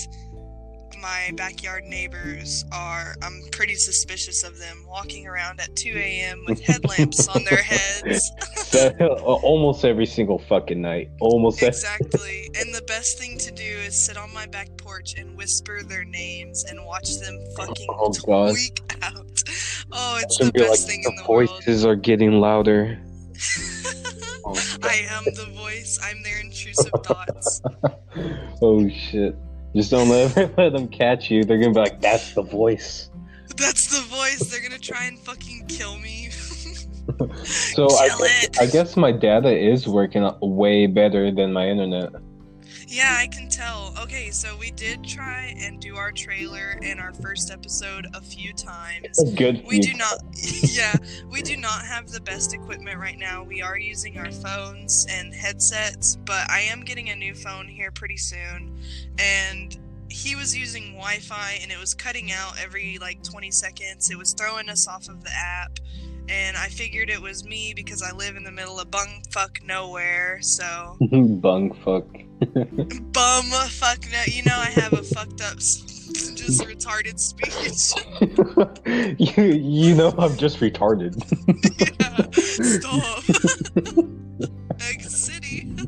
my 1.01 1.31
backyard 1.35 1.83
neighbors 1.85 2.63
are, 2.71 3.15
I'm 3.21 3.41
pretty 3.51 3.75
suspicious 3.75 4.43
of 4.43 4.57
them 4.59 4.85
walking 4.87 5.27
around 5.27 5.59
at 5.59 5.75
2 5.75 5.93
a.m. 5.95 6.43
with 6.47 6.61
headlamps 6.61 7.27
on 7.27 7.43
their 7.49 7.61
heads. 7.61 8.31
Uh, 8.73 8.89
almost 9.43 9.83
every 9.83 10.05
single 10.05 10.39
fucking 10.39 10.81
night. 10.81 11.09
Almost 11.19 11.57
every- 11.61 11.67
Exactly. 11.67 12.49
And 12.57 12.73
the 12.73 12.81
best 12.83 13.19
thing 13.19 13.37
to 13.39 13.51
do 13.51 13.63
is 13.63 14.05
sit 14.05 14.15
on 14.15 14.33
my 14.33 14.45
back 14.45 14.69
porch 14.77 15.15
and 15.17 15.35
whisper 15.35 15.83
their 15.83 16.05
names 16.05 16.63
and 16.63 16.85
watch 16.85 17.17
them 17.19 17.37
fucking 17.57 17.87
Oh, 17.89 18.13
tweak 18.13 18.79
out. 19.01 19.43
Oh, 19.91 20.19
it's 20.21 20.37
the 20.37 20.51
best 20.53 20.69
like, 20.69 20.89
thing 20.89 21.01
the 21.03 21.09
in 21.09 21.15
the 21.17 21.25
world. 21.29 21.49
voices 21.49 21.83
are 21.85 21.95
getting 21.97 22.31
louder. 22.39 22.97
I 24.83 25.05
am 25.09 25.25
the 25.25 25.51
voice. 25.53 25.99
I'm 26.01 26.23
their 26.23 26.39
intrusive 26.39 26.91
thoughts. 27.03 27.61
oh 28.61 28.87
shit. 28.89 29.35
Just 29.75 29.91
don't 29.91 30.09
let, 30.09 30.35
let 30.57 30.73
them 30.73 30.87
catch 30.87 31.31
you. 31.31 31.43
They're 31.43 31.59
gonna 31.59 31.73
be 31.73 31.79
like, 31.79 32.01
that's 32.01 32.33
the 32.33 32.41
voice. 32.41 33.09
That's 33.55 33.87
the 33.87 34.05
voice. 34.07 34.39
They're 34.49 34.61
gonna 34.61 34.79
try 34.79 35.05
and 35.05 35.19
fucking 35.19 35.67
kill 35.67 35.97
me. 35.97 36.29
So 37.43 37.87
I, 37.97 38.09
Kill 38.09 38.19
it. 38.21 38.61
I 38.61 38.67
guess 38.67 38.95
my 38.95 39.11
data 39.11 39.49
is 39.49 39.87
working 39.87 40.29
way 40.41 40.85
better 40.85 41.31
than 41.31 41.51
my 41.51 41.67
internet. 41.67 42.11
Yeah, 42.87 43.17
I 43.19 43.27
can 43.27 43.49
tell. 43.49 43.90
Okay, 44.11 44.29
so 44.29 44.57
we 44.57 44.71
did 44.71 45.05
try 45.05 45.55
and 45.57 45.79
do 45.79 45.95
our 45.95 46.11
trailer 46.11 46.77
and 46.83 46.99
our 46.99 47.13
first 47.13 47.49
episode 47.49 48.07
a 48.13 48.19
few 48.19 48.51
times. 48.51 49.23
Good. 49.37 49.63
We 49.65 49.79
do 49.79 49.93
not, 49.93 50.19
yeah, 50.63 50.97
we 51.29 51.41
do 51.41 51.55
not 51.55 51.85
have 51.85 52.09
the 52.09 52.19
best 52.19 52.53
equipment 52.53 52.99
right 52.99 53.17
now. 53.17 53.41
We 53.43 53.61
are 53.61 53.79
using 53.79 54.17
our 54.17 54.29
phones 54.29 55.07
and 55.09 55.33
headsets, 55.33 56.17
but 56.25 56.51
I 56.51 56.59
am 56.59 56.81
getting 56.81 57.09
a 57.11 57.15
new 57.15 57.33
phone 57.33 57.69
here 57.69 57.89
pretty 57.89 58.17
soon. 58.17 58.77
And 59.17 59.77
he 60.09 60.35
was 60.35 60.53
using 60.57 60.91
Wi 60.91 61.19
Fi 61.19 61.59
and 61.61 61.71
it 61.71 61.79
was 61.79 61.93
cutting 61.93 62.33
out 62.33 62.59
every 62.61 62.97
like 62.99 63.23
20 63.23 63.49
seconds. 63.49 64.11
It 64.11 64.17
was 64.17 64.33
throwing 64.33 64.67
us 64.67 64.89
off 64.89 65.07
of 65.07 65.23
the 65.23 65.31
app. 65.33 65.79
and 66.27 66.57
I 66.57 66.67
figured 66.67 67.09
it 67.09 67.21
was 67.21 67.45
me 67.45 67.71
because 67.73 68.03
I 68.03 68.11
live 68.11 68.35
in 68.35 68.43
the 68.43 68.51
middle 68.51 68.77
of 68.77 68.91
bumfuck 68.91 69.63
nowhere. 69.63 70.39
So 70.41 70.97
Bung 71.11 71.71
fuck. 71.85 72.07
Bum 72.41 73.45
fuck 73.69 73.99
no. 74.11 74.23
You 74.25 74.43
know 74.43 74.55
I 74.57 74.71
have 74.75 74.93
a 74.93 75.03
fucked 75.03 75.41
up, 75.41 75.57
just 75.57 76.61
retarded 76.61 77.19
speech. 77.19 77.93
you 79.37 79.43
you 79.43 79.95
know 79.95 80.13
I'm 80.17 80.35
just 80.37 80.59
retarded. 80.59 81.15
yeah, 81.99 82.29
stop. 82.31 83.23
Egg 84.89 85.01
City. 85.03 85.71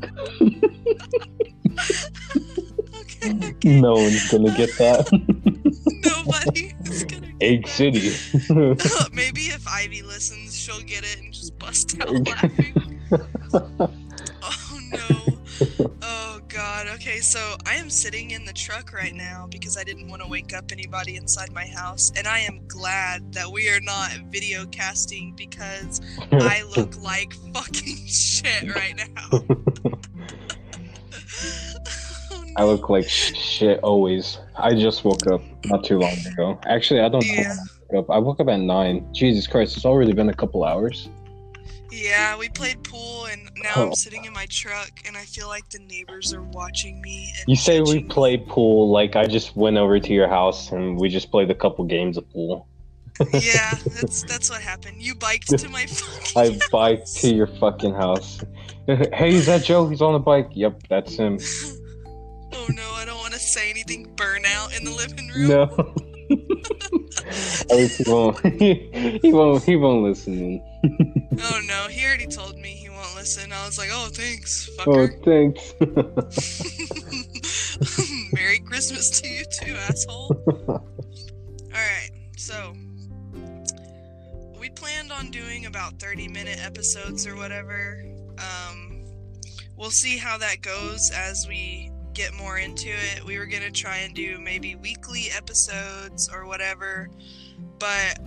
okay, 3.00 3.48
okay. 3.48 3.80
no 3.80 3.94
one's 3.94 4.30
gonna 4.30 4.56
get 4.56 4.70
that. 4.78 5.08
Nobody 6.04 6.74
is 6.84 7.04
gonna. 7.04 7.26
get 7.26 7.42
Egg. 7.42 7.66
City. 7.66 8.12
Maybe 9.12 9.42
if 9.42 9.66
Ivy 9.66 10.02
listens, 10.02 10.56
she'll 10.56 10.80
get 10.82 11.02
it 11.02 11.18
and 11.18 11.32
just 11.32 11.58
bust 11.58 12.00
out 12.00 12.10
laughing. 12.28 13.00
Oh 14.42 14.80
no. 14.92 15.38
Oh 16.02 16.33
god. 16.54 16.86
Okay, 16.86 17.18
so 17.18 17.56
I 17.66 17.74
am 17.74 17.90
sitting 17.90 18.30
in 18.30 18.44
the 18.44 18.52
truck 18.52 18.92
right 18.92 19.14
now 19.14 19.48
because 19.50 19.76
I 19.76 19.82
didn't 19.82 20.08
want 20.08 20.22
to 20.22 20.28
wake 20.28 20.54
up 20.54 20.70
anybody 20.70 21.16
inside 21.16 21.52
my 21.52 21.66
house, 21.66 22.12
and 22.16 22.28
I 22.28 22.38
am 22.38 22.60
glad 22.68 23.32
that 23.32 23.50
we 23.50 23.68
are 23.70 23.80
not 23.80 24.12
video 24.30 24.64
casting 24.66 25.34
because 25.34 26.00
I 26.32 26.62
look 26.76 26.96
like 27.02 27.34
fucking 27.52 27.96
shit 28.06 28.72
right 28.72 28.94
now. 28.96 29.30
Oh, 29.32 29.44
I 32.56 32.62
look 32.62 32.88
like 32.88 33.08
shit 33.08 33.80
always. 33.80 34.38
I 34.56 34.74
just 34.74 35.04
woke 35.04 35.26
up 35.26 35.42
not 35.64 35.82
too 35.82 35.98
long 35.98 36.16
ago. 36.32 36.60
Actually, 36.66 37.00
I 37.00 37.08
don't 37.08 37.26
know 37.26 37.34
Yeah. 37.34 37.56
I 37.90 37.94
woke 37.96 38.04
up. 38.04 38.14
I 38.14 38.18
woke 38.18 38.38
up 38.38 38.48
at 38.48 38.60
nine. 38.60 39.12
Jesus 39.12 39.48
Christ, 39.48 39.76
it's 39.76 39.84
already 39.84 40.12
been 40.12 40.28
a 40.28 40.34
couple 40.34 40.62
hours. 40.62 41.08
Yeah, 41.94 42.36
we 42.36 42.48
played 42.48 42.82
pool, 42.82 43.26
and 43.26 43.48
now 43.62 43.70
Oh. 43.76 43.86
I'm 43.86 43.94
sitting 43.94 44.24
in 44.24 44.32
my 44.32 44.46
truck, 44.46 44.90
and 45.06 45.16
I 45.16 45.24
feel 45.24 45.46
like 45.48 45.68
the 45.70 45.78
neighbors 45.78 46.34
are 46.34 46.42
watching 46.42 47.00
me. 47.00 47.32
And 47.38 47.44
You 47.48 47.56
say 47.56 47.80
we 47.80 47.86
judging 47.86 48.08
me. 48.08 48.14
play 48.14 48.36
pool 48.38 48.90
like 48.90 49.14
I 49.16 49.26
just 49.26 49.54
went 49.56 49.76
over 49.76 50.00
to 50.00 50.12
your 50.12 50.28
house 50.28 50.72
and 50.72 50.98
we 51.00 51.08
just 51.08 51.30
played 51.30 51.50
a 51.50 51.54
couple 51.54 51.84
games 51.84 52.16
of 52.16 52.28
pool. 52.32 52.66
yeah, 53.32 53.74
that's 54.00 54.24
that's 54.24 54.50
what 54.50 54.60
happened. 54.60 55.00
You 55.00 55.14
biked 55.14 55.56
to 55.56 55.68
my 55.68 55.86
fucking. 55.86 56.42
I 56.54 56.58
biked 56.72 57.14
to 57.20 57.32
your 57.34 57.46
fucking 57.46 57.94
house. 57.94 58.40
hey, 58.86 59.34
is 59.34 59.46
that 59.46 59.62
Joe? 59.62 59.88
He's 59.88 60.02
on 60.02 60.14
the 60.14 60.18
bike. 60.18 60.48
Yep, 60.52 60.82
that's 60.88 61.14
him. 61.16 61.38
Oh 62.56 62.68
no, 62.70 62.92
I 62.92 63.04
don't 63.04 63.18
want 63.18 63.34
to 63.34 63.38
say 63.40 63.68
anything. 63.68 64.06
Burnout 64.14 64.74
in 64.78 64.84
the 64.84 64.90
living 64.92 65.28
room. 65.34 65.48
No. 65.48 65.94
At 66.30 67.76
least 67.76 67.98
he 67.98 68.10
won't. 68.10 68.40
he 69.22 69.32
won't. 69.32 69.64
He 69.64 69.76
won't 69.76 70.02
listen. 70.02 70.62
Oh 71.42 71.60
no, 71.66 71.88
he 71.88 72.04
already 72.04 72.26
told 72.26 72.56
me 72.58 72.68
he 72.68 72.88
won't 72.88 73.14
listen. 73.14 73.52
I 73.52 73.66
was 73.66 73.78
like, 73.78 73.90
oh 73.92 74.08
thanks, 74.12 74.68
fucker." 74.78 75.08
Oh, 75.08 75.16
thanks. 75.24 75.74
Merry 78.32 78.58
Christmas 78.60 79.20
to 79.20 79.28
you 79.28 79.44
too, 79.44 79.74
asshole. 79.74 80.36
Alright, 81.72 82.10
so 82.36 82.74
we 84.60 84.70
planned 84.70 85.12
on 85.12 85.30
doing 85.30 85.66
about 85.66 85.98
30 85.98 86.28
minute 86.28 86.58
episodes 86.64 87.26
or 87.26 87.36
whatever. 87.36 88.04
Um, 88.38 89.04
we'll 89.76 89.90
see 89.90 90.16
how 90.18 90.38
that 90.38 90.62
goes 90.62 91.10
as 91.10 91.46
we 91.48 91.90
get 92.14 92.32
more 92.34 92.58
into 92.58 92.88
it. 92.88 93.24
We 93.24 93.38
were 93.38 93.46
gonna 93.46 93.70
try 93.70 93.98
and 93.98 94.14
do 94.14 94.38
maybe 94.38 94.76
weekly 94.76 95.28
episodes 95.36 96.30
or 96.32 96.46
whatever, 96.46 97.10
but 97.78 98.18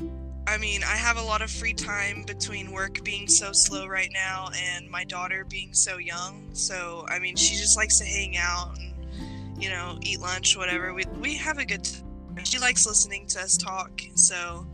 I 0.48 0.58
mean, 0.58 0.82
I 0.84 0.96
have 0.96 1.18
a 1.18 1.22
lot 1.22 1.42
of 1.42 1.52
free 1.52 1.74
time 1.74 2.24
between 2.24 2.72
work 2.72 3.04
being 3.04 3.28
so 3.28 3.52
slow 3.52 3.86
right 3.86 4.10
now 4.14 4.48
and 4.58 4.90
my 4.90 5.04
daughter 5.04 5.44
being 5.44 5.74
so 5.74 5.98
young. 5.98 6.48
So, 6.54 7.06
I 7.10 7.20
mean, 7.20 7.36
she 7.36 7.58
just 7.58 7.76
likes 7.76 8.00
to 8.00 8.06
hang 8.06 8.38
out 8.38 8.78
and, 8.78 9.62
you 9.62 9.70
know, 9.70 9.98
eat 10.02 10.22
lunch, 10.22 10.56
whatever. 10.56 10.94
We, 10.94 11.04
we 11.20 11.36
have 11.36 11.58
a 11.58 11.66
good 11.66 11.84
time. 11.84 12.46
She 12.46 12.60
likes 12.60 12.88
listening 12.88 13.28
to 13.28 13.42
us 13.42 13.58
talk. 13.58 14.02
So, 14.16 14.66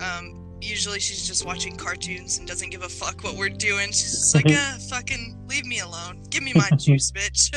um, 0.00 0.45
usually 0.60 1.00
she's 1.00 1.26
just 1.26 1.46
watching 1.46 1.76
cartoons 1.76 2.38
and 2.38 2.46
doesn't 2.48 2.70
give 2.70 2.82
a 2.82 2.88
fuck 2.88 3.22
what 3.24 3.36
we're 3.36 3.48
doing. 3.48 3.88
She's 3.88 4.12
just 4.12 4.34
like, 4.34 4.46
ah, 4.50 4.78
fucking 4.90 5.36
leave 5.48 5.66
me 5.66 5.80
alone. 5.80 6.22
Give 6.30 6.42
me 6.42 6.52
my 6.54 6.68
juice, 6.76 7.10
bitch. 7.12 7.50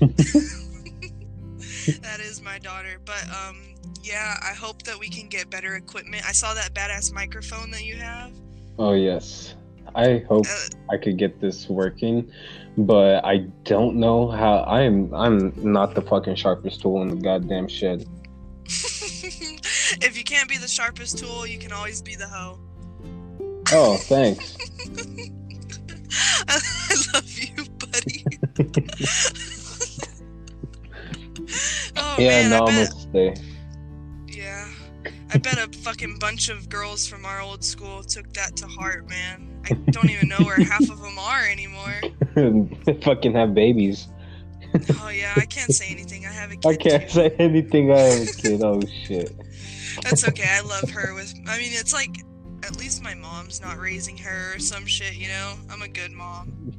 that 2.02 2.20
is 2.20 2.42
my 2.42 2.58
daughter. 2.58 2.98
But, 3.04 3.24
um, 3.30 3.74
yeah, 4.02 4.36
I 4.42 4.54
hope 4.54 4.82
that 4.84 4.98
we 4.98 5.08
can 5.08 5.28
get 5.28 5.50
better 5.50 5.76
equipment. 5.76 6.24
I 6.28 6.32
saw 6.32 6.54
that 6.54 6.74
badass 6.74 7.12
microphone 7.12 7.70
that 7.72 7.84
you 7.84 7.96
have. 7.96 8.32
oh 8.78 8.92
yes. 8.92 9.54
I 9.94 10.24
hope 10.28 10.44
Uh, 10.46 10.68
I 10.92 10.98
could 10.98 11.16
get 11.16 11.40
this 11.40 11.68
working, 11.70 12.30
but 12.76 13.24
I 13.24 13.46
don't 13.64 13.96
know 13.96 14.28
how. 14.28 14.58
I 14.58 14.82
am. 14.82 15.14
I'm 15.14 15.52
not 15.56 15.94
the 15.94 16.02
fucking 16.02 16.34
sharpest 16.34 16.82
tool 16.82 17.00
in 17.02 17.08
the 17.08 17.16
goddamn 17.16 17.66
shed. 17.66 18.04
If 20.02 20.16
you 20.16 20.24
can't 20.24 20.48
be 20.48 20.56
the 20.56 20.68
sharpest 20.68 21.18
tool, 21.18 21.46
you 21.46 21.58
can 21.58 21.72
always 21.72 22.02
be 22.02 22.14
the 22.14 22.26
hoe. 22.26 22.58
Oh, 23.72 23.96
thanks. 23.96 24.56
I 26.48 26.60
love 27.14 27.38
you, 27.38 27.64
buddy. 27.78 28.24
oh 31.96 32.16
yeah, 32.18 32.48
man, 32.48 32.52
I 32.52 32.64
bet, 32.64 32.90
namaste. 32.90 33.42
yeah, 34.28 34.68
I 35.32 35.38
bet 35.38 35.58
a 35.58 35.68
fucking 35.78 36.18
bunch 36.18 36.48
of 36.48 36.68
girls 36.68 37.06
from 37.06 37.24
our 37.26 37.40
old 37.40 37.64
school 37.64 38.02
took 38.02 38.32
that 38.34 38.56
to 38.56 38.66
heart, 38.66 39.08
man. 39.08 39.60
I 39.64 39.74
don't 39.90 40.10
even 40.10 40.28
know 40.28 40.38
where 40.38 40.60
half 40.60 40.88
of 40.88 41.00
them 41.00 41.18
are 41.18 41.44
anymore. 41.44 42.00
fucking 43.02 43.34
have 43.34 43.54
babies. 43.54 44.08
Oh 45.00 45.08
yeah, 45.08 45.32
I 45.36 45.46
can't 45.46 45.72
say 45.72 45.88
anything. 45.88 46.26
I 46.26 46.32
have 46.32 46.52
a 46.52 46.56
kid. 46.56 46.66
I 46.66 46.76
can't 46.76 47.02
too. 47.04 47.08
say 47.08 47.30
anything. 47.38 47.92
I 47.92 47.98
have 47.98 48.28
a 48.28 48.32
kid. 48.32 48.62
Oh 48.62 48.80
shit. 49.04 49.32
That's 50.02 50.26
okay. 50.28 50.48
I 50.48 50.60
love 50.60 50.90
her. 50.90 51.14
With 51.14 51.34
I 51.46 51.58
mean, 51.58 51.70
it's 51.72 51.92
like 51.92 52.16
at 52.64 52.78
least 52.78 53.02
my 53.02 53.14
mom's 53.14 53.60
not 53.60 53.78
raising 53.78 54.16
her 54.18 54.54
or 54.54 54.58
some 54.58 54.86
shit. 54.86 55.16
You 55.16 55.28
know, 55.28 55.54
I'm 55.70 55.82
a 55.82 55.88
good 55.88 56.12
mom. 56.12 56.72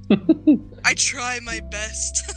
I 0.83 0.93
try 0.93 1.39
my 1.43 1.59
best. 1.71 2.31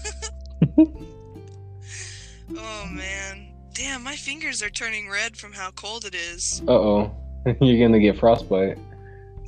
oh 0.79 2.87
man, 2.91 3.53
damn, 3.75 4.03
my 4.03 4.17
fingers 4.17 4.63
are 4.63 4.71
turning 4.71 5.09
red 5.09 5.37
from 5.37 5.53
how 5.53 5.71
cold 5.73 6.05
it 6.05 6.15
is. 6.15 6.63
Uh 6.67 6.73
oh. 6.73 7.17
You're 7.61 7.87
gonna 7.87 8.01
get 8.01 8.19
frostbite 8.19 8.79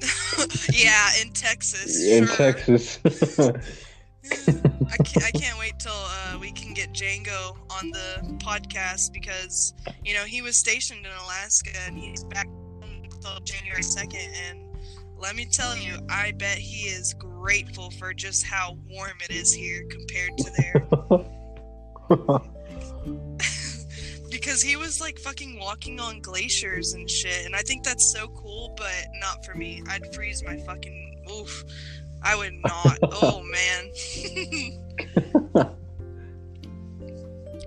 yeah, 0.72 1.10
in 1.20 1.30
Texas. 1.30 2.02
in 2.02 2.26
sure. 2.26 2.36
Texas. 2.36 2.98
I 4.24 4.96
can't, 5.02 5.24
I 5.24 5.30
can't 5.34 5.58
wait 5.58 5.78
till 5.78 5.92
uh, 5.92 6.38
we 6.40 6.52
can 6.52 6.74
get 6.74 6.92
Django 6.92 7.56
on 7.70 7.90
the 7.90 8.36
podcast 8.38 9.12
because 9.12 9.74
you 10.04 10.14
know 10.14 10.24
he 10.24 10.42
was 10.42 10.56
stationed 10.56 11.04
in 11.04 11.12
Alaska 11.24 11.70
and 11.86 11.98
he's 11.98 12.24
back 12.24 12.48
until 12.82 13.40
January 13.40 13.82
second. 13.82 14.30
And 14.48 14.60
let 15.16 15.36
me 15.36 15.44
tell 15.44 15.76
you, 15.76 15.98
I 16.08 16.32
bet 16.32 16.58
he 16.58 16.88
is 16.88 17.14
grateful 17.14 17.90
for 17.92 18.12
just 18.12 18.44
how 18.44 18.76
warm 18.88 19.18
it 19.28 19.30
is 19.30 19.52
here 19.52 19.84
compared 19.88 20.38
to 20.38 20.50
there. 20.58 20.86
because 24.30 24.62
he 24.62 24.76
was 24.76 25.00
like 25.00 25.18
fucking 25.18 25.58
walking 25.58 26.00
on 26.00 26.20
glaciers 26.20 26.94
and 26.94 27.08
shit, 27.08 27.46
and 27.46 27.54
I 27.54 27.60
think 27.60 27.84
that's 27.84 28.12
so 28.12 28.28
cool, 28.28 28.74
but 28.76 29.06
not 29.20 29.44
for 29.44 29.54
me. 29.54 29.82
I'd 29.88 30.12
freeze 30.14 30.42
my 30.44 30.56
fucking 30.56 31.24
oof. 31.30 31.64
I 32.24 32.36
would 32.36 32.54
not. 32.64 32.98
oh 33.02 33.42
man. 33.42 33.90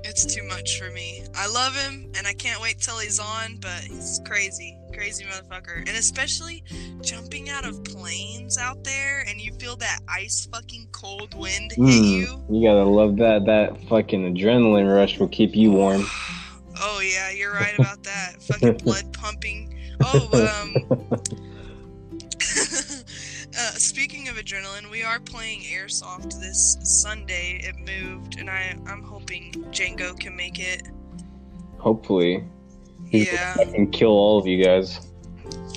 it's 0.04 0.26
too 0.26 0.44
much 0.48 0.80
for 0.80 0.92
me. 0.92 1.24
I 1.36 1.48
love 1.48 1.76
him 1.76 2.12
and 2.18 2.26
I 2.28 2.34
can't 2.34 2.62
wait 2.62 2.80
till 2.80 2.98
he's 3.00 3.20
on, 3.20 3.58
but 3.60 3.80
he's 3.82 4.22
crazy. 4.26 4.78
Crazy 4.94 5.26
motherfucker. 5.26 5.80
And 5.80 5.90
especially 5.90 6.64
jumping 7.02 7.50
out 7.50 7.66
of 7.66 7.84
planes 7.84 8.58
out 8.58 8.82
there 8.84 9.26
and 9.28 9.42
you 9.42 9.52
feel 9.60 9.76
that 9.78 10.00
ice 10.08 10.48
fucking 10.52 10.88
cold 10.94 11.34
wind 11.38 11.72
hit 11.74 11.80
Mm, 11.80 12.04
you. 12.20 12.46
you 12.50 12.68
gotta 12.68 12.86
love 12.86 13.18
that. 13.18 13.46
That 13.46 13.78
fucking 13.90 14.36
adrenaline 14.36 14.94
rush 14.94 15.20
will 15.20 15.28
keep 15.28 15.56
you 15.56 15.72
warm. 15.72 16.06
Oh 16.78 17.00
yeah, 17.00 17.30
you're 17.32 17.54
right 17.54 17.74
about 17.80 18.04
that. 18.04 18.36
Fucking 18.44 18.76
blood 18.84 19.14
pumping. 19.14 19.74
Oh, 20.04 20.30
um 20.34 20.76
speaking 23.82 24.28
of 24.28 24.36
adrenaline, 24.36 24.90
we 24.90 25.04
are 25.04 25.20
playing 25.20 25.62
airsoft 25.62 26.40
this 26.40 26.78
Sunday. 26.84 27.62
It 27.64 27.76
moved, 27.78 28.40
and 28.40 28.50
I 28.50 28.78
I'm 28.88 29.04
hoping 29.04 29.52
Django 29.72 30.18
can 30.20 30.36
make 30.36 30.60
it. 30.60 30.84
Hopefully, 31.78 32.44
he 33.10 33.26
Yeah. 33.26 33.56
can 33.56 33.92
kill 33.92 34.10
all 34.12 34.40
of 34.40 34.48
you 34.48 34.64
guys. 34.64 35.00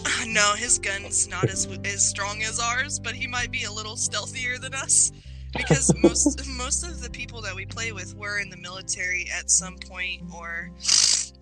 No, 0.26 0.54
his 0.54 0.78
gun's 0.78 1.28
not 1.28 1.48
as 1.48 1.66
as 1.84 2.06
strong 2.06 2.42
as 2.42 2.60
ours, 2.60 2.98
but 2.98 3.14
he 3.14 3.26
might 3.26 3.50
be 3.50 3.64
a 3.64 3.72
little 3.72 3.96
stealthier 3.96 4.58
than 4.60 4.74
us. 4.74 5.10
Because 5.56 5.92
most 6.02 6.46
most 6.46 6.84
of 6.84 7.00
the 7.00 7.10
people 7.10 7.40
that 7.42 7.54
we 7.54 7.64
play 7.66 7.92
with 7.92 8.14
were 8.14 8.38
in 8.38 8.50
the 8.50 8.56
military 8.56 9.26
at 9.36 9.50
some 9.50 9.76
point, 9.76 10.22
or 10.34 10.70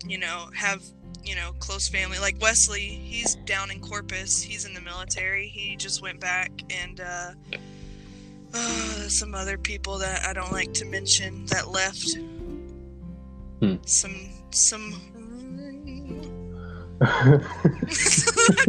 you 0.05 0.17
know, 0.17 0.49
have 0.53 0.81
you 1.27 1.35
know, 1.35 1.51
close 1.59 1.89
family. 1.89 2.19
Like 2.19 2.41
Wesley, 2.41 2.87
he's 2.87 3.35
down 3.35 3.69
in 3.69 3.81
Corpus. 3.81 4.41
He's 4.41 4.65
in 4.65 4.73
the 4.73 4.81
military. 4.81 5.49
He 5.49 5.75
just 5.75 6.01
went 6.01 6.21
back, 6.21 6.51
and 6.69 7.01
uh, 7.01 7.31
uh, 8.53 8.57
some 9.09 9.35
other 9.35 9.57
people 9.57 9.97
that 9.99 10.25
I 10.25 10.33
don't 10.33 10.53
like 10.53 10.73
to 10.75 10.85
mention 10.85 11.45
that 11.47 11.67
left. 11.69 12.17
Hmm. 13.59 13.75
Some 13.85 14.29
some. 14.51 14.93
I, 16.99 17.37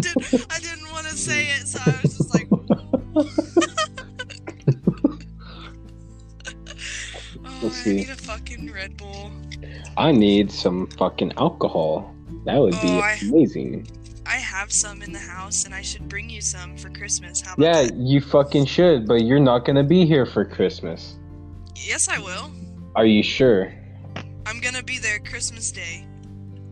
did, 0.00 0.16
I 0.50 0.58
didn't 0.58 0.90
want 0.92 1.06
to 1.06 1.16
say 1.16 1.46
it, 1.46 1.68
so 1.68 1.80
I 1.86 2.00
was 2.02 2.16
just 2.16 2.34
like. 2.34 2.48
oh, 7.44 7.60
Let's 7.62 7.86
I 7.86 7.90
need 7.90 8.10
a 8.10 8.16
fucking 8.16 8.72
Red 8.72 8.96
Bull. 8.96 9.30
I 9.98 10.12
need 10.12 10.50
some 10.52 10.86
fucking 10.96 11.32
alcohol. 11.36 12.14
That 12.44 12.58
would 12.58 12.72
be 12.80 12.88
Oh, 12.88 13.00
I- 13.00 13.18
amazing. 13.22 13.86
I 14.26 14.36
have 14.36 14.70
some 14.72 15.02
in 15.02 15.12
the 15.12 15.18
house, 15.18 15.64
and 15.64 15.74
I 15.74 15.82
should 15.82 16.08
bring 16.08 16.28
you 16.30 16.40
some 16.40 16.76
for 16.76 16.88
Christmas. 16.90 17.40
How 17.40 17.54
about 17.54 17.64
Yeah, 17.64 17.82
that? 17.82 17.94
you 17.96 18.20
fucking 18.20 18.66
should, 18.66 19.06
but 19.08 19.24
you're 19.24 19.40
not 19.40 19.64
gonna 19.64 19.82
be 19.82 20.06
here 20.06 20.24
for 20.26 20.44
Christmas. 20.44 21.16
Yes, 21.74 22.08
I 22.08 22.18
will. 22.18 22.50
Are 22.94 23.06
you 23.06 23.22
sure? 23.22 23.72
I'm 24.46 24.60
gonna 24.60 24.82
be 24.82 24.98
there 24.98 25.18
Christmas 25.18 25.72
Day, 25.72 26.06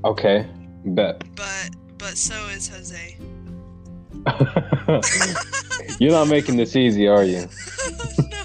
Okay, 0.04 0.47
bet. 0.85 1.25
but 1.35 1.71
but 1.99 2.16
so 2.18 2.35
is 2.49 2.68
Jose. 2.68 3.16
you're 5.99 6.12
not 6.12 6.28
making 6.28 6.56
this 6.56 6.76
easy, 6.76 7.06
are 7.09 7.25
you? 7.25 7.49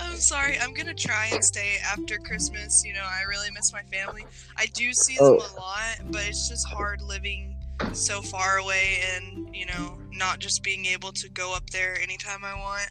I'm 0.00 0.16
sorry. 0.16 0.58
I'm 0.60 0.72
gonna 0.74 0.94
try 0.94 1.30
and 1.32 1.44
stay 1.44 1.76
after 1.84 2.18
Christmas. 2.18 2.84
You 2.84 2.94
know, 2.94 3.04
I 3.04 3.22
really 3.28 3.50
miss 3.50 3.72
my 3.72 3.82
family. 3.82 4.24
I 4.56 4.66
do 4.66 4.92
see 4.92 5.16
them 5.16 5.24
Oh. 5.24 5.36
a 5.36 5.50
lot, 5.60 6.00
but 6.10 6.22
it's 6.26 6.48
just 6.48 6.66
hard 6.68 7.02
living 7.02 7.56
so 7.92 8.22
far 8.22 8.58
away 8.58 9.00
and 9.16 9.54
you 9.54 9.66
know 9.66 9.98
not 10.12 10.38
just 10.38 10.62
being 10.62 10.86
able 10.86 11.10
to 11.12 11.28
go 11.30 11.52
up 11.54 11.68
there 11.70 11.98
anytime 12.00 12.44
I 12.44 12.54
want. 12.54 12.90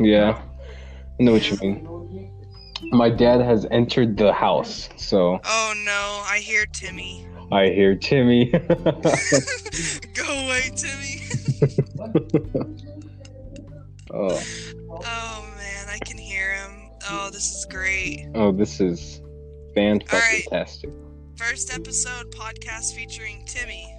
Yeah, 0.00 0.40
I 1.18 1.22
know 1.22 1.32
what 1.32 1.48
you 1.50 1.56
mean. 1.58 2.32
My 2.90 3.08
dad 3.08 3.40
has 3.40 3.66
entered 3.70 4.16
the 4.16 4.32
house, 4.32 4.88
so 4.96 5.38
Oh 5.44 5.72
no, 5.84 6.22
I 6.26 6.38
hear 6.40 6.66
Timmy. 6.66 7.26
I 7.52 7.66
hear 7.68 7.94
Timmy. 7.94 8.46
go 8.50 10.24
away, 10.26 10.70
Timmy. 10.74 11.22
oh, 14.12 14.42
Oh 15.04 15.46
man, 15.56 15.88
I 15.88 15.98
can 16.04 16.18
hear 16.18 16.54
him. 16.54 16.90
Oh, 17.10 17.30
this 17.30 17.54
is 17.54 17.64
great. 17.66 18.28
oh, 18.34 18.52
this 18.52 18.80
is 18.80 19.20
fan 19.74 20.00
All 20.12 20.18
right. 20.18 20.76
First 21.36 21.72
episode 21.74 22.30
podcast 22.32 22.94
featuring 22.94 23.44
Timmy. 23.46 23.92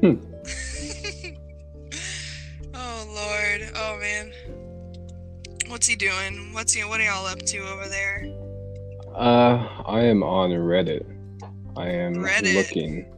Hmm. 0.00 0.16
oh 2.74 3.06
lord. 3.08 3.70
Oh 3.74 3.98
man. 4.00 4.32
What's 5.68 5.86
he 5.86 5.96
doing? 5.96 6.52
What's 6.52 6.72
he 6.72 6.84
what 6.84 7.00
are 7.00 7.04
y'all 7.04 7.26
up 7.26 7.38
to 7.38 7.58
over 7.58 7.88
there? 7.88 8.26
Uh, 9.14 9.82
I 9.86 10.02
am 10.02 10.22
on 10.22 10.50
Reddit. 10.50 11.04
I 11.76 11.88
am 11.88 12.16
Reddit? 12.16 12.54
looking. 12.54 13.14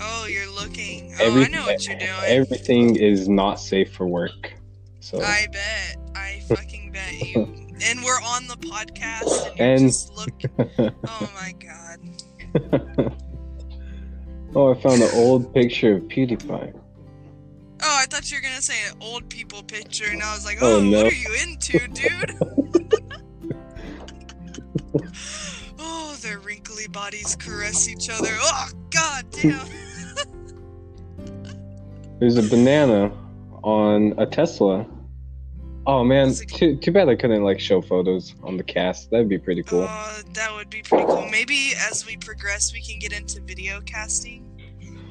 Oh, 0.00 0.26
you're 0.26 0.50
looking. 0.52 1.14
Oh, 1.20 1.24
Every- 1.26 1.44
I 1.44 1.48
know 1.48 1.62
what 1.64 1.86
you're 1.86 1.98
doing. 1.98 2.10
Everything 2.24 2.96
is 2.96 3.28
not 3.28 3.60
safe 3.60 3.92
for 3.92 4.06
work. 4.06 4.52
So 5.00 5.20
I 5.22 5.46
bet. 5.52 5.96
Fucking 6.48 6.92
bet 6.92 7.20
you. 7.20 7.42
And 7.84 8.02
we're 8.02 8.20
on 8.22 8.46
the 8.48 8.56
podcast 8.56 9.50
and 9.52 9.60
And- 9.60 9.80
just 9.88 10.12
look 10.16 10.32
Oh 11.06 11.30
my 11.34 11.52
god. 11.58 12.00
oh, 14.56 14.72
I 14.74 14.80
found 14.80 15.02
an 15.02 15.10
old 15.14 15.52
picture 15.54 15.96
of 15.96 16.02
PewDiePie. 16.04 16.72
Oh, 17.80 17.98
I 18.02 18.06
thought 18.06 18.28
you 18.30 18.38
were 18.38 18.42
gonna 18.42 18.60
say 18.60 18.74
an 18.90 18.96
old 19.00 19.28
people 19.28 19.62
picture, 19.62 20.06
and 20.10 20.20
I 20.22 20.34
was 20.34 20.44
like, 20.44 20.58
Oh, 20.60 20.78
"Oh, 20.78 20.80
no. 20.82 20.96
what 21.04 21.12
are 21.12 21.14
you 21.14 21.32
into, 21.42 21.78
dude?" 21.88 22.34
oh, 25.78 26.16
their 26.22 26.38
wrinkly 26.40 26.88
bodies 26.88 27.36
caress 27.36 27.88
each 27.88 28.08
other. 28.10 28.30
Oh, 28.40 28.68
god 28.90 29.26
damn! 29.30 29.64
There's 32.18 32.36
a 32.36 32.42
banana 32.42 33.12
on 33.62 34.14
a 34.18 34.26
Tesla. 34.26 34.84
Oh 35.88 36.04
man, 36.04 36.34
too 36.34 36.76
too 36.76 36.92
bad 36.92 37.08
I 37.08 37.16
couldn't 37.16 37.42
like 37.44 37.58
show 37.58 37.80
photos 37.80 38.34
on 38.42 38.58
the 38.58 38.62
cast. 38.62 39.10
That'd 39.10 39.26
be 39.28 39.38
pretty 39.38 39.62
cool. 39.62 39.86
Oh, 39.88 40.20
that 40.34 40.54
would 40.54 40.68
be 40.68 40.82
pretty 40.82 41.06
cool. 41.06 41.26
Maybe 41.30 41.72
as 41.90 42.04
we 42.06 42.18
progress, 42.18 42.74
we 42.74 42.82
can 42.82 42.98
get 42.98 43.14
into 43.14 43.40
video 43.40 43.80
casting 43.80 44.44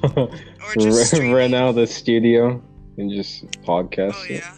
or 0.16 0.30
just 0.78 1.08
streaming. 1.08 1.34
rent 1.34 1.56
out 1.56 1.74
the 1.74 1.88
studio 1.88 2.62
and 3.00 3.12
just 3.12 3.46
podcast. 3.64 4.14
Oh 4.16 4.24
it. 4.30 4.44
yeah. 4.44 4.54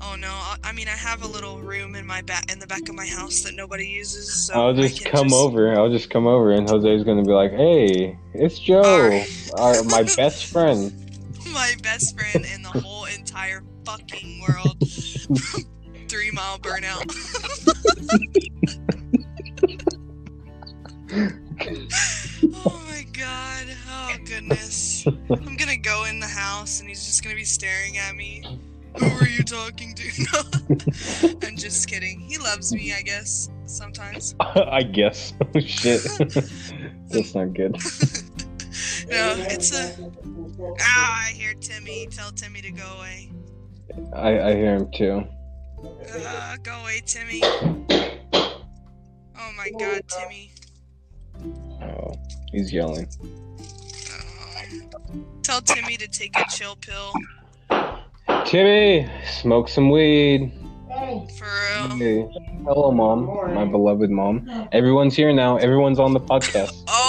Oh 0.00 0.16
no. 0.16 0.28
I, 0.30 0.56
I 0.64 0.72
mean, 0.72 0.88
I 0.88 0.92
have 0.96 1.22
a 1.22 1.28
little 1.28 1.60
room 1.60 1.96
in 1.96 2.06
my 2.06 2.22
back 2.22 2.50
in 2.50 2.58
the 2.58 2.66
back 2.66 2.88
of 2.88 2.94
my 2.94 3.06
house 3.06 3.42
that 3.42 3.52
nobody 3.54 3.86
uses. 3.86 4.46
So 4.46 4.54
I'll 4.54 4.72
just 4.72 5.04
come 5.04 5.28
just- 5.28 5.34
over. 5.34 5.74
I'll 5.78 5.90
just 5.90 6.08
come 6.08 6.26
over, 6.26 6.52
and 6.52 6.66
Jose's 6.66 7.04
gonna 7.04 7.24
be 7.24 7.32
like, 7.32 7.50
"Hey, 7.52 8.18
it's 8.32 8.58
Joe, 8.58 9.22
our, 9.58 9.82
my 9.84 10.04
best 10.16 10.46
friend." 10.46 10.94
my 11.52 11.74
best 11.82 12.18
friend 12.18 12.46
in 12.54 12.62
the 12.62 12.68
whole 12.68 13.04
entire 13.04 13.62
fucking 13.84 14.42
world. 14.42 14.76
Three 16.08 16.30
mile 16.30 16.58
burnout. 16.58 17.04
oh 22.54 22.82
my 22.88 23.04
god. 23.12 23.66
Oh 23.88 24.16
goodness. 24.24 25.06
I'm 25.06 25.56
gonna 25.56 25.76
go 25.76 26.04
in 26.04 26.20
the 26.20 26.26
house 26.26 26.80
and 26.80 26.88
he's 26.88 27.04
just 27.04 27.22
gonna 27.22 27.36
be 27.36 27.44
staring 27.44 27.98
at 27.98 28.14
me. 28.14 28.58
Who 28.98 29.06
are 29.06 29.28
you 29.28 29.42
talking 29.42 29.94
to? 29.94 31.38
I'm 31.46 31.56
just 31.56 31.88
kidding. 31.88 32.20
He 32.20 32.38
loves 32.38 32.74
me, 32.74 32.92
I 32.92 33.02
guess, 33.02 33.48
sometimes. 33.66 34.34
I 34.40 34.82
guess. 34.82 35.32
Oh 35.40 35.60
shit, 35.60 36.02
that's 37.08 37.34
not 37.34 37.54
good. 37.54 37.76
No, 39.08 39.34
it's 39.38 39.74
a. 39.74 40.12
Ah, 40.80 41.26
I 41.26 41.30
hear 41.30 41.54
Timmy. 41.54 42.06
Tell 42.10 42.30
Timmy 42.30 42.60
to 42.62 42.70
go 42.70 42.84
away. 42.98 43.30
I 44.14 44.40
I 44.40 44.54
hear 44.54 44.76
him 44.76 44.90
too. 44.92 45.24
Uh, 46.14 46.56
go 46.62 46.72
away, 46.82 47.02
Timmy. 47.04 47.40
Oh 47.44 48.12
my 49.56 49.70
god, 49.78 50.02
Timmy. 50.08 50.52
Oh, 51.82 52.14
he's 52.52 52.72
yelling. 52.72 53.08
Oh. 54.10 54.62
Tell 55.42 55.60
Timmy 55.60 55.96
to 55.96 56.06
take 56.08 56.38
a 56.38 56.44
chill 56.48 56.76
pill. 56.76 57.12
Timmy, 58.46 59.08
smoke 59.26 59.68
some 59.68 59.90
weed. 59.90 60.52
For 61.36 61.44
real. 61.44 61.88
Hey. 61.96 62.28
Hello, 62.64 62.92
mom, 62.92 63.26
my 63.54 63.64
beloved 63.64 64.10
mom. 64.10 64.68
Everyone's 64.70 65.16
here 65.16 65.32
now. 65.32 65.56
Everyone's 65.56 65.98
on 65.98 66.12
the 66.12 66.20
podcast. 66.20 66.84
Oh, 66.86 67.01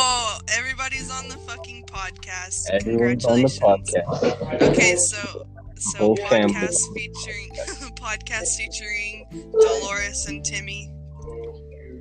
everybody's 0.94 1.12
on 1.12 1.30
the 1.30 1.38
fucking 1.48 1.84
podcast. 1.86 2.70
Everyone's 2.70 3.26
on 3.26 3.42
the 3.42 3.48
podcast. 3.48 4.62
Okay, 4.62 4.96
so 4.96 5.48
so 5.76 5.98
Whole 5.98 6.16
family. 6.16 6.54
podcast 6.54 6.94
featuring 6.94 7.50
podcast 7.96 8.56
featuring 8.58 9.26
Dolores 9.52 10.28
and 10.28 10.46
Timmy. 10.46 10.94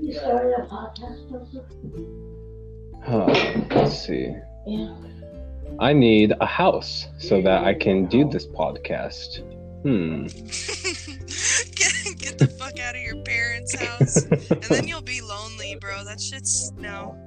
You 0.00 0.12
started 0.14 0.54
a 0.58 0.66
podcast, 0.66 1.64
Huh, 3.04 3.74
let's 3.74 4.06
see. 4.06 4.34
Yeah. 4.66 4.94
I 5.80 5.92
need 5.92 6.32
a 6.40 6.46
house 6.46 7.08
so 7.18 7.40
that 7.42 7.64
I 7.64 7.74
can 7.74 8.06
do 8.06 8.28
this 8.28 8.46
podcast. 8.46 9.40
Hmm. 9.82 10.26
get, 11.74 12.18
get 12.18 12.38
the 12.38 12.46
fuck 12.58 12.78
out 12.78 12.94
of 12.94 13.00
your 13.00 13.16
parents' 13.24 13.74
house. 13.74 14.22
And 14.22 14.62
then 14.62 14.86
you'll 14.86 15.02
be 15.02 15.20
lonely, 15.20 15.76
bro. 15.80 16.04
That 16.04 16.20
shit's 16.20 16.70
no. 16.76 17.18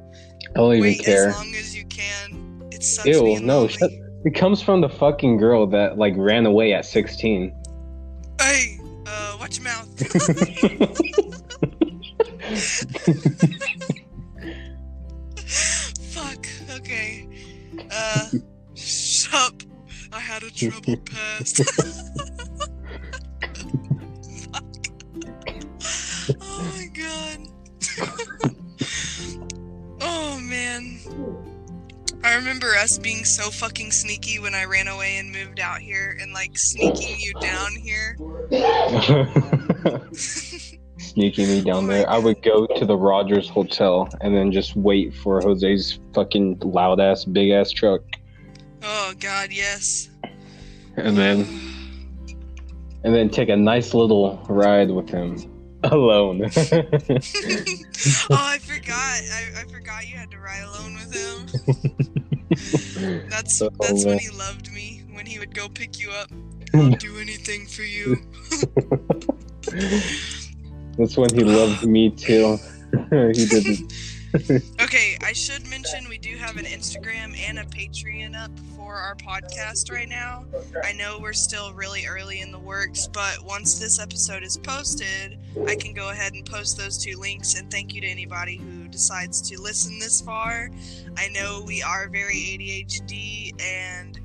I 0.56 0.60
don't 0.60 0.76
even 0.76 0.96
care. 1.04 1.30
as 1.30 1.36
long 1.36 1.54
as 1.56 1.76
you 1.76 1.86
can. 1.86 2.64
It 2.72 2.84
sucks 2.84 3.08
Ew, 3.08 3.40
no, 3.42 3.68
shut- 3.68 3.92
It 4.24 4.34
comes 4.36 4.62
from 4.62 4.82
the 4.82 4.90
fucking 4.90 5.38
girl 5.38 5.68
that 5.68 5.98
like 5.98 6.14
ran 6.18 6.46
away 6.46 6.74
at 6.74 6.86
16. 6.86 7.54
Hey, 8.40 8.80
uh, 9.06 9.38
watch 9.40 9.58
your 9.58 9.66
mouth. 9.66 9.90
Fuck. 15.46 16.48
Okay. 16.78 17.28
Uh, 17.92 18.30
shut 18.74 19.34
up. 19.34 19.62
I 20.14 20.20
had 20.20 20.44
a 20.44 20.52
troubled 20.52 21.06
past. 21.06 21.62
I 32.24 32.36
remember 32.36 32.76
us 32.76 32.98
being 32.98 33.24
so 33.24 33.52
fucking 33.52 33.92
sneaky 33.92 34.40
when 34.40 34.56
I 34.56 34.66
ran 34.66 34.88
away 34.88 35.18
and 35.18 35.32
moved 35.32 35.60
out 35.60 35.80
here 35.80 36.18
and 36.20 36.34
like 36.34 36.58
sneaking 36.58 37.20
you 37.20 37.34
down 37.40 37.76
here. 37.76 38.18
sneaking 40.98 41.48
me 41.48 41.62
down 41.62 41.88
there. 41.88 42.10
I 42.10 42.18
would 42.18 42.42
go 42.42 42.66
to 42.66 42.86
the 42.86 42.98
Rogers 42.98 43.48
Hotel 43.48 44.10
and 44.22 44.36
then 44.36 44.52
just 44.52 44.76
wait 44.76 45.14
for 45.14 45.40
Jose's 45.42 46.00
fucking 46.14 46.60
loud 46.64 47.00
ass, 47.00 47.26
big 47.26 47.52
ass 47.52 47.70
truck, 47.72 48.02
Oh 48.88 49.14
God, 49.20 49.52
yes. 49.52 50.10
and 50.96 51.18
then 51.18 51.48
and 53.04 53.14
then 53.14 53.30
take 53.30 53.50
a 53.50 53.56
nice 53.56 53.94
little 53.94 54.44
ride 54.50 54.90
with 54.90 55.10
him 55.10 55.38
alone. 55.92 56.42
oh, 56.50 56.50
I 58.32 58.58
forgot. 58.60 58.96
I, 58.96 59.52
I 59.58 59.64
forgot 59.72 60.08
you 60.08 60.16
had 60.18 60.32
to 60.32 60.38
ride 60.40 60.64
alone 60.64 60.96
with 60.96 61.14
him. 61.14 61.46
That's 63.30 63.62
Oh, 63.62 63.70
that's 63.80 64.06
man. 64.06 64.16
when 64.16 64.20
he 64.20 64.30
loved 64.30 64.72
me. 64.72 65.04
When 65.12 65.26
he 65.26 65.40
would 65.40 65.54
go 65.54 65.68
pick 65.68 66.00
you 66.00 66.12
up. 66.12 66.30
I'll 66.74 66.92
do 66.92 67.18
anything 67.18 67.66
for 67.68 67.84
you. 67.84 68.18
That's 70.98 71.18
when 71.18 71.34
he 71.34 71.44
loved 71.44 71.86
me 71.86 72.10
too. 72.12 72.58
he 73.12 73.46
didn't. 73.46 73.92
Okay, 74.36 75.18
I 75.22 75.32
should 75.34 75.66
mention 75.68 76.10
we 76.10 76.18
do 76.18 76.36
have 76.36 76.58
an 76.58 76.66
Instagram 76.66 77.38
and 77.40 77.60
a 77.60 77.64
Patreon 77.64 78.36
up 78.36 78.52
for 78.76 78.96
our 78.96 79.16
podcast 79.16 79.92
right 79.92 80.10
now. 80.10 80.46
I 80.84 80.92
know 80.94 81.18
we're 81.22 81.34
still 81.34 81.74
really 81.74 82.06
early 82.06 82.42
in 82.42 82.52
the 82.52 82.60
works, 82.60 83.08
but 83.08 83.44
once 83.44 83.80
this 83.80 84.00
episode 84.00 84.44
is 84.44 84.58
posted, 84.58 85.40
I 85.68 85.76
can 85.76 85.94
go 85.94 86.10
ahead 86.10 86.34
and 86.34 86.46
post 86.46 86.78
those 86.78 86.98
two 86.98 87.18
links. 87.18 87.56
And 87.56 87.72
thank 87.72 87.94
you 87.94 88.02
to 88.02 88.08
anybody 88.08 88.58
who 88.58 88.88
decides 88.90 89.42
to 89.50 89.62
listen 89.62 90.00
this 90.00 90.20
far. 90.22 90.70
I 91.18 91.30
know 91.30 91.64
we 91.66 91.82
are 91.82 92.10
very 92.10 92.36
ADHD 92.36 93.62
and 93.62 94.20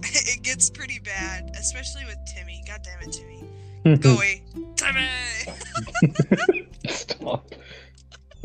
it 0.02 0.42
gets 0.42 0.70
pretty 0.70 1.00
bad, 1.00 1.50
especially 1.58 2.04
with 2.04 2.18
Timmy. 2.34 2.62
God 2.66 2.80
damn 2.84 3.08
it, 3.08 3.12
Timmy. 3.12 3.44
Go 3.98 4.12
away. 4.14 4.42
Timmy! 4.76 5.08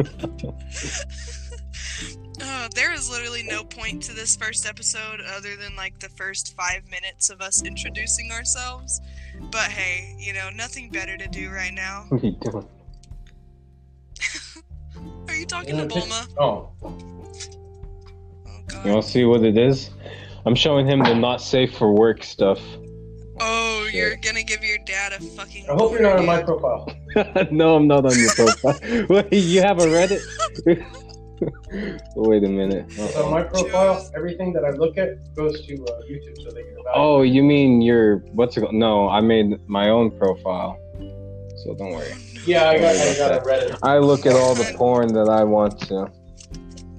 Stop. 0.03 0.61
Uh, 2.41 2.67
there 2.75 2.93
is 2.93 3.09
literally 3.09 3.43
no 3.43 3.63
point 3.63 4.03
to 4.03 4.13
this 4.13 4.35
first 4.35 4.65
episode 4.65 5.21
other 5.21 5.55
than 5.55 5.75
like 5.75 5.99
the 5.99 6.09
first 6.09 6.55
five 6.55 6.83
minutes 6.89 7.29
of 7.29 7.41
us 7.41 7.63
introducing 7.63 8.31
ourselves. 8.31 8.99
But 9.51 9.71
hey, 9.71 10.15
you 10.19 10.33
know, 10.33 10.49
nothing 10.49 10.89
better 10.89 11.15
to 11.15 11.27
do 11.27 11.49
right 11.49 11.73
now. 11.73 12.05
What 12.09 12.23
are 12.23 12.25
you 12.25 12.37
doing? 12.41 12.67
Are 15.29 15.35
you 15.35 15.45
talking 15.45 15.77
to 15.77 15.85
Bulma? 15.85 16.27
Oh, 16.37 16.69
Oh 18.73 18.83
You 18.83 18.91
want 18.91 19.05
to 19.05 19.11
see 19.11 19.25
what 19.25 19.43
it 19.43 19.57
is? 19.57 19.91
I'm 20.45 20.55
showing 20.55 20.85
him 20.85 20.99
the 20.99 21.15
not 21.15 21.41
safe 21.41 21.77
for 21.77 21.91
work 21.91 22.23
stuff. 22.23 22.59
Oh, 23.39 23.89
you're 23.91 24.15
gonna 24.17 24.43
give 24.43 24.63
your 24.63 24.77
dad 24.85 25.13
a 25.13 25.19
fucking. 25.19 25.69
I 25.69 25.73
hope 25.73 25.91
you're 25.93 26.01
not 26.01 26.19
on 26.19 26.25
my 26.25 26.41
profile. 26.43 26.87
no, 27.51 27.75
I'm 27.75 27.87
not 27.87 28.05
on 28.05 28.17
your 28.17 28.31
profile. 28.33 28.79
Wait, 29.09 29.33
you 29.33 29.61
have 29.61 29.79
a 29.79 29.85
Reddit? 29.85 30.21
Wait 32.15 32.43
a 32.43 32.47
minute. 32.47 32.89
So 32.93 33.03
Uh-oh. 33.03 33.31
my 33.31 33.43
profile, 33.43 34.09
everything 34.15 34.53
that 34.53 34.63
I 34.63 34.69
look 34.71 34.97
at 34.97 35.33
goes 35.35 35.65
to 35.65 35.73
uh, 35.73 36.01
YouTube, 36.09 36.37
so 36.41 36.49
they 36.51 36.61
can 36.63 36.71
evaluate. 36.71 36.85
Oh, 36.93 37.23
you 37.23 37.43
mean 37.43 37.81
your 37.81 38.19
what's 38.31 38.55
it 38.55 38.61
called? 38.61 38.73
No, 38.73 39.09
I 39.09 39.19
made 39.21 39.59
my 39.67 39.89
own 39.89 40.11
profile. 40.17 40.79
So 41.63 41.73
don't 41.75 41.91
worry. 41.91 42.13
yeah, 42.45 42.69
I 42.69 42.77
got, 42.79 42.95
I 42.95 43.15
got 43.17 43.31
a 43.33 43.41
Reddit. 43.45 43.79
I 43.83 43.97
look 43.97 44.25
at 44.25 44.33
all 44.33 44.55
the 44.55 44.71
porn 44.77 45.13
that 45.13 45.27
I 45.29 45.43
want 45.43 45.79
to. 45.87 45.97
Uh, 45.97 46.09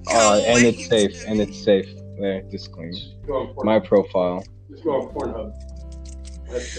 No 0.09 0.45
and 0.47 0.65
it's 0.67 0.87
safe. 0.89 1.25
And 1.27 1.41
it's 1.41 1.63
safe. 1.63 1.89
There, 2.19 2.43
disclaimer. 2.43 2.93
Just 2.93 3.15
go 3.27 3.35
on 3.41 3.47
Pornhub. 3.55 3.65
My 3.65 3.79
profile. 3.79 4.45
Just 4.71 4.85
go 4.85 5.03
on 5.03 5.15
Pornhub. 5.15 5.53
That's. 6.51 6.77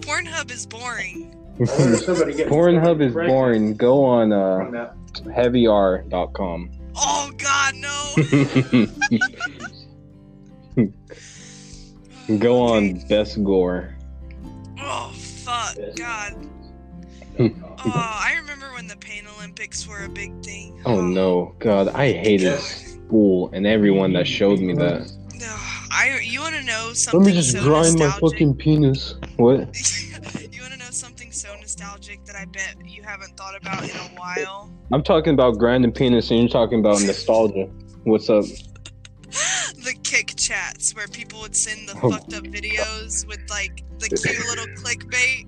Pornhub 0.00 0.50
is 0.50 0.66
boring. 0.66 1.36
I 1.60 1.64
wonder 1.64 1.94
if 1.94 2.00
somebody 2.00 2.34
gets 2.34 2.50
Pornhub 2.50 3.02
is 3.02 3.12
boring. 3.12 3.76
Go 3.76 4.04
on 4.04 4.32
on 4.32 4.32
uh, 4.32 4.70
that. 4.70 4.94
heavyr.com. 5.24 6.70
Oh 6.96 7.30
god, 7.36 7.74
no. 7.76 8.14
Go 12.38 12.62
on 12.62 13.00
best 13.08 13.42
gore. 13.44 13.96
Oh 14.78 15.12
fuck, 15.14 15.76
God. 15.96 16.34
Oh, 17.38 17.90
I 17.94 18.34
remember 18.36 18.72
when 18.74 18.86
the 18.86 18.96
Pain 18.96 19.24
Olympics 19.36 19.86
were 19.86 20.04
a 20.04 20.08
big 20.08 20.42
thing. 20.42 20.80
Oh 20.84 21.00
no, 21.00 21.54
God, 21.58 21.88
I 21.88 22.12
hated 22.12 22.58
school 22.58 23.50
and 23.52 23.66
everyone 23.66 24.12
that 24.12 24.26
showed 24.26 24.60
me 24.60 24.74
that. 24.74 25.10
I 25.90 26.20
you 26.22 26.40
want 26.40 26.54
to 26.54 26.62
know 26.62 26.92
something 26.92 27.20
Let 27.20 27.26
me 27.26 27.32
just 27.32 27.52
so 27.52 27.62
grind 27.62 27.98
nostalgic? 27.98 28.22
My 28.22 28.28
fucking 28.30 28.54
penis. 28.56 29.14
What? 29.36 29.58
you 30.52 30.60
want 30.62 30.72
to 30.72 30.78
know 30.78 30.90
something 30.90 31.32
so 31.32 31.54
nostalgic 31.56 32.24
that 32.26 32.36
I 32.36 32.44
bet 32.44 32.76
you 32.84 33.02
haven't 33.02 33.36
thought 33.36 33.56
about 33.56 33.82
in 33.84 33.90
a 33.96 34.10
while? 34.18 34.70
I'm 34.92 35.02
talking 35.02 35.34
about 35.34 35.58
grinding 35.58 35.92
penis 35.92 36.30
and 36.30 36.40
you're 36.40 36.48
talking 36.48 36.80
about 36.80 37.02
nostalgia. 37.02 37.68
What's 38.04 38.30
up? 38.30 38.44
the 39.84 39.96
Kik 40.02 40.34
chats 40.36 40.94
where 40.94 41.08
people 41.08 41.40
would 41.40 41.56
send 41.56 41.88
the 41.88 41.98
Oh. 42.02 42.10
fucked 42.10 42.34
up 42.34 42.44
videos 42.44 43.26
with 43.26 43.40
like 43.50 43.82
the 43.98 44.08
cute 44.08 44.46
little 44.46 44.66
clickbait. 44.80 45.46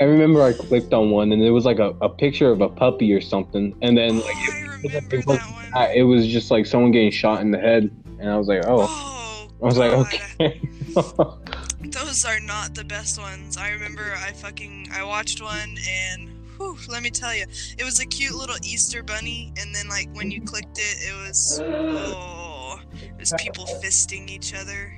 I 0.00 0.04
remember 0.04 0.42
I 0.42 0.52
clicked 0.52 0.92
on 0.92 1.10
one 1.10 1.32
and 1.32 1.42
it 1.42 1.50
was 1.50 1.64
like 1.64 1.78
a, 1.78 1.90
a 2.00 2.08
picture 2.08 2.50
of 2.50 2.60
a 2.60 2.68
puppy 2.68 3.12
or 3.12 3.20
something, 3.20 3.74
and 3.80 3.96
then 3.96 4.18
like 4.20 4.34
oh, 4.36 4.50
I 4.52 4.60
remember 4.60 5.16
it 5.16 5.26
was, 5.26 5.38
that 5.38 5.52
one. 5.52 5.63
I- 5.74 5.92
it 5.94 6.02
was 6.02 6.26
just 6.26 6.50
like 6.50 6.66
someone 6.66 6.90
getting 6.92 7.10
shot 7.10 7.40
in 7.40 7.50
the 7.50 7.58
head, 7.58 7.90
and 8.18 8.30
I 8.30 8.36
was 8.36 8.48
like, 8.48 8.62
oh, 8.66 8.86
Oh, 8.88 9.48
I 9.62 9.66
was 9.66 9.78
like, 9.78 9.92
okay. 9.92 10.60
Those 11.90 12.24
are 12.24 12.40
not 12.40 12.74
the 12.74 12.84
best 12.84 13.18
ones. 13.20 13.56
I 13.56 13.70
remember 13.70 14.14
I 14.18 14.32
fucking 14.32 14.88
I 14.92 15.04
watched 15.04 15.42
one 15.42 15.76
and 15.88 16.28
whew, 16.56 16.76
let 16.88 17.02
me 17.02 17.10
tell 17.10 17.34
you, 17.34 17.44
it 17.78 17.84
was 17.84 18.00
a 18.00 18.06
cute 18.06 18.34
little 18.34 18.56
Easter 18.62 19.02
bunny, 19.02 19.52
and 19.60 19.74
then 19.74 19.88
like 19.88 20.08
when 20.14 20.30
you 20.30 20.40
clicked 20.42 20.78
it, 20.78 21.08
it 21.08 21.14
was 21.26 21.60
oh, 21.62 22.80
it 22.92 23.18
was 23.18 23.32
people 23.38 23.64
fisting 23.82 24.28
each 24.28 24.54
other. 24.54 24.92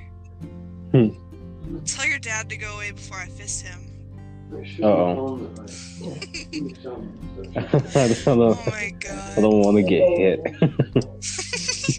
Hmm. 0.91 1.09
Tell 1.85 2.05
your 2.07 2.19
dad 2.19 2.49
to 2.49 2.57
go 2.57 2.75
away 2.75 2.91
before 2.91 3.17
I 3.17 3.27
fist 3.27 3.65
him. 3.65 3.79
Uh-oh. 4.81 5.49
I 7.55 7.61
don't 8.25 8.37
know. 8.39 8.57
Oh 8.57 8.63
my 8.67 8.93
I 9.37 9.41
don't 9.41 9.61
want 9.61 9.77
to 9.77 9.83
get 9.83 10.07
hit. 10.17 10.39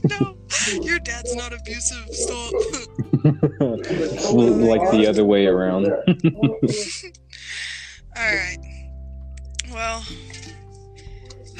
no, 0.10 0.36
your 0.82 0.98
dad's 0.98 1.34
not 1.34 1.52
abusive. 1.52 2.06
Stop. 2.10 2.52
it's 3.24 4.30
like 4.32 4.90
the 4.90 5.06
other 5.08 5.24
way 5.24 5.46
around. 5.46 5.86
All 8.16 8.34
right. 8.34 8.58
Well. 9.70 10.04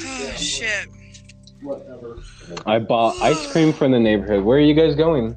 Oh 0.00 0.32
shit. 0.36 0.88
Whatever. 1.62 2.18
I 2.66 2.78
bought 2.78 3.20
ice 3.20 3.50
cream 3.52 3.72
from 3.72 3.92
the 3.92 4.00
neighborhood. 4.00 4.44
Where 4.44 4.58
are 4.58 4.60
you 4.62 4.74
guys 4.74 4.94
going? 4.94 5.36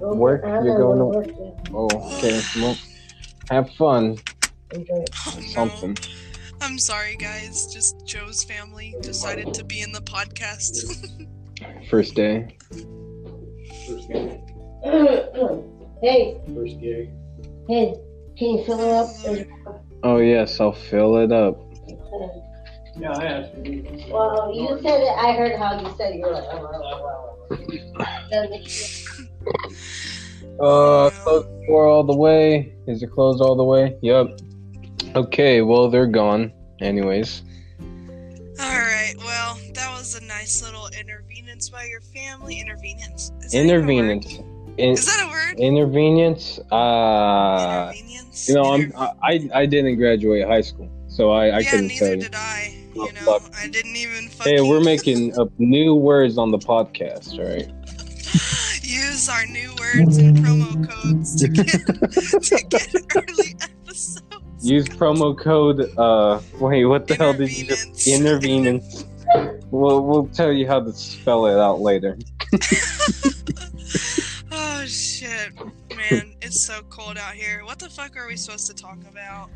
Work? 0.00 0.42
You're 0.44 0.78
going 0.78 1.24
to- 1.24 1.52
Oh, 1.74 1.88
okay. 2.16 2.40
Well, 2.56 2.76
have 3.50 3.70
fun. 3.74 4.18
Enjoy 4.72 4.96
it. 4.96 5.10
Oh, 5.26 5.34
no. 5.36 5.42
Something. 5.46 5.96
I'm 6.62 6.78
sorry, 6.78 7.16
guys. 7.16 7.66
Just 7.66 8.06
Joe's 8.06 8.44
family 8.44 8.94
decided 9.00 9.52
to 9.54 9.64
be 9.64 9.80
in 9.80 9.90
the 9.90 10.00
podcast. 10.00 11.08
First 11.90 12.14
day. 12.14 12.56
First 13.88 14.08
gay. 14.08 14.40
hey, 16.02 16.40
First 16.54 16.80
gay. 16.80 17.10
hey, 17.68 17.94
can 18.38 18.50
you 18.50 18.64
fill 18.64 18.78
it 18.80 18.92
up? 18.92 19.46
Oh 20.04 20.18
yes, 20.18 20.60
I'll 20.60 20.72
fill 20.72 21.16
it 21.16 21.32
up. 21.32 21.60
Yeah, 22.96 23.10
I 23.10 23.24
asked. 23.24 23.54
Well, 24.08 24.52
you 24.54 24.78
said 24.82 25.00
it. 25.00 25.18
I 25.18 25.32
heard 25.32 25.58
how 25.58 25.80
you 25.80 25.92
said 25.96 26.12
it. 26.12 26.18
You 26.18 26.26
were 26.26 26.32
like, 26.32 26.44
oh, 26.44 26.70
oh, 26.72 27.36
oh, 27.50 27.56
oh. 27.98 28.28
Doesn't 28.30 28.50
make 28.50 28.68
sense. 28.68 29.28
Uh, 30.60 31.10
close 31.10 31.44
the 31.44 31.64
door 31.66 31.86
all 31.88 32.04
the 32.04 32.16
way. 32.16 32.72
Is 32.86 33.02
it 33.02 33.10
closed 33.10 33.42
all 33.42 33.56
the 33.56 33.64
way? 33.64 33.96
Yep. 34.02 34.38
Okay, 35.14 35.60
well 35.62 35.88
they're 35.90 36.06
gone. 36.06 36.52
Anyways, 36.80 37.42
All 37.80 38.66
right. 38.68 39.14
Well, 39.18 39.58
that 39.74 39.90
was 39.96 40.20
a 40.20 40.24
nice 40.24 40.62
little 40.62 40.88
intervenance 40.98 41.68
by 41.68 41.84
your 41.84 42.00
family. 42.00 42.60
Intervenance. 42.60 43.30
Is 43.40 43.52
that 43.52 43.58
even 43.58 43.70
a 43.70 43.72
word? 43.74 43.88
intervenance. 43.88 44.38
In, 44.78 44.90
Is 44.92 45.06
that 45.06 45.26
a 45.26 45.30
word? 45.30 45.60
intervenance. 45.60 46.58
Uh, 46.70 47.92
intervenance. 47.94 48.48
you 48.48 48.54
know, 48.54 48.64
I'm 48.72 48.92
I 49.22 49.48
I 49.54 49.66
didn't 49.66 49.96
graduate 49.96 50.46
high 50.46 50.62
school, 50.62 50.88
so 51.08 51.30
I 51.30 51.46
I 51.48 51.58
yeah, 51.60 51.70
couldn't 51.70 51.86
neither 51.88 52.06
tell 52.06 52.14
you. 52.16 52.22
did 52.22 52.34
I. 52.34 52.78
Oh, 52.96 53.06
You 53.06 53.12
know, 53.12 53.38
fuck. 53.38 53.52
I 53.56 53.68
didn't 53.68 53.96
even 53.96 54.28
fucking. 54.28 54.56
Hey, 54.56 54.60
we're 54.62 54.80
making 54.80 55.38
up 55.38 55.50
new 55.58 55.94
words 55.94 56.36
on 56.38 56.50
the 56.50 56.58
podcast, 56.58 57.38
all 57.38 57.44
right? 57.48 57.68
use 58.82 59.28
our 59.28 59.46
new 59.46 59.70
words 59.78 60.16
and 60.18 60.36
promo 60.38 60.88
codes 60.90 61.36
to 61.36 61.48
get 61.58 61.66
to 61.70 62.64
get 62.68 62.94
early 63.14 63.54
episodes. 63.60 64.26
Use 64.62 64.86
promo 64.88 65.36
code. 65.36 65.92
Uh, 65.98 66.40
wait, 66.60 66.84
what 66.84 67.08
the 67.08 67.14
hell 67.14 67.32
did 67.32 67.56
you 67.56 67.66
just? 67.66 68.06
intervene? 68.06 68.66
And 68.66 68.82
we'll 69.70 70.04
we'll 70.04 70.26
tell 70.28 70.52
you 70.52 70.66
how 70.66 70.80
to 70.80 70.92
spell 70.92 71.46
it 71.46 71.58
out 71.58 71.80
later. 71.80 72.16
oh 74.52 74.84
shit, 74.86 75.54
man! 75.96 76.34
It's 76.40 76.64
so 76.64 76.80
cold 76.90 77.18
out 77.18 77.34
here. 77.34 77.64
What 77.64 77.78
the 77.78 77.90
fuck 77.90 78.16
are 78.16 78.28
we 78.28 78.36
supposed 78.36 78.68
to 78.68 78.74
talk 78.74 78.98
about? 79.10 79.50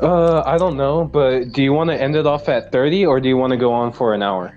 Uh, 0.00 0.42
I 0.44 0.58
don't 0.58 0.76
know, 0.76 1.04
but 1.04 1.52
do 1.52 1.62
you 1.62 1.72
want 1.72 1.90
to 1.90 2.00
end 2.00 2.16
it 2.16 2.26
off 2.26 2.48
at 2.48 2.72
30 2.72 3.06
or 3.06 3.20
do 3.20 3.28
you 3.28 3.36
want 3.36 3.52
to 3.52 3.56
go 3.56 3.72
on 3.72 3.92
for 3.92 4.14
an 4.14 4.22
hour? 4.22 4.52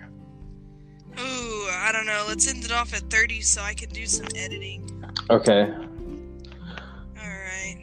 Ooh, 1.19 1.67
I 1.71 1.91
don't 1.93 2.07
know. 2.07 2.25
Let's 2.27 2.47
end 2.47 2.65
it 2.65 2.71
off 2.71 2.93
at 2.95 3.09
30 3.11 3.41
so 3.41 3.61
I 3.61 3.75
can 3.75 3.89
do 3.89 4.07
some 4.07 4.25
editing. 4.35 4.91
Okay. 5.29 5.71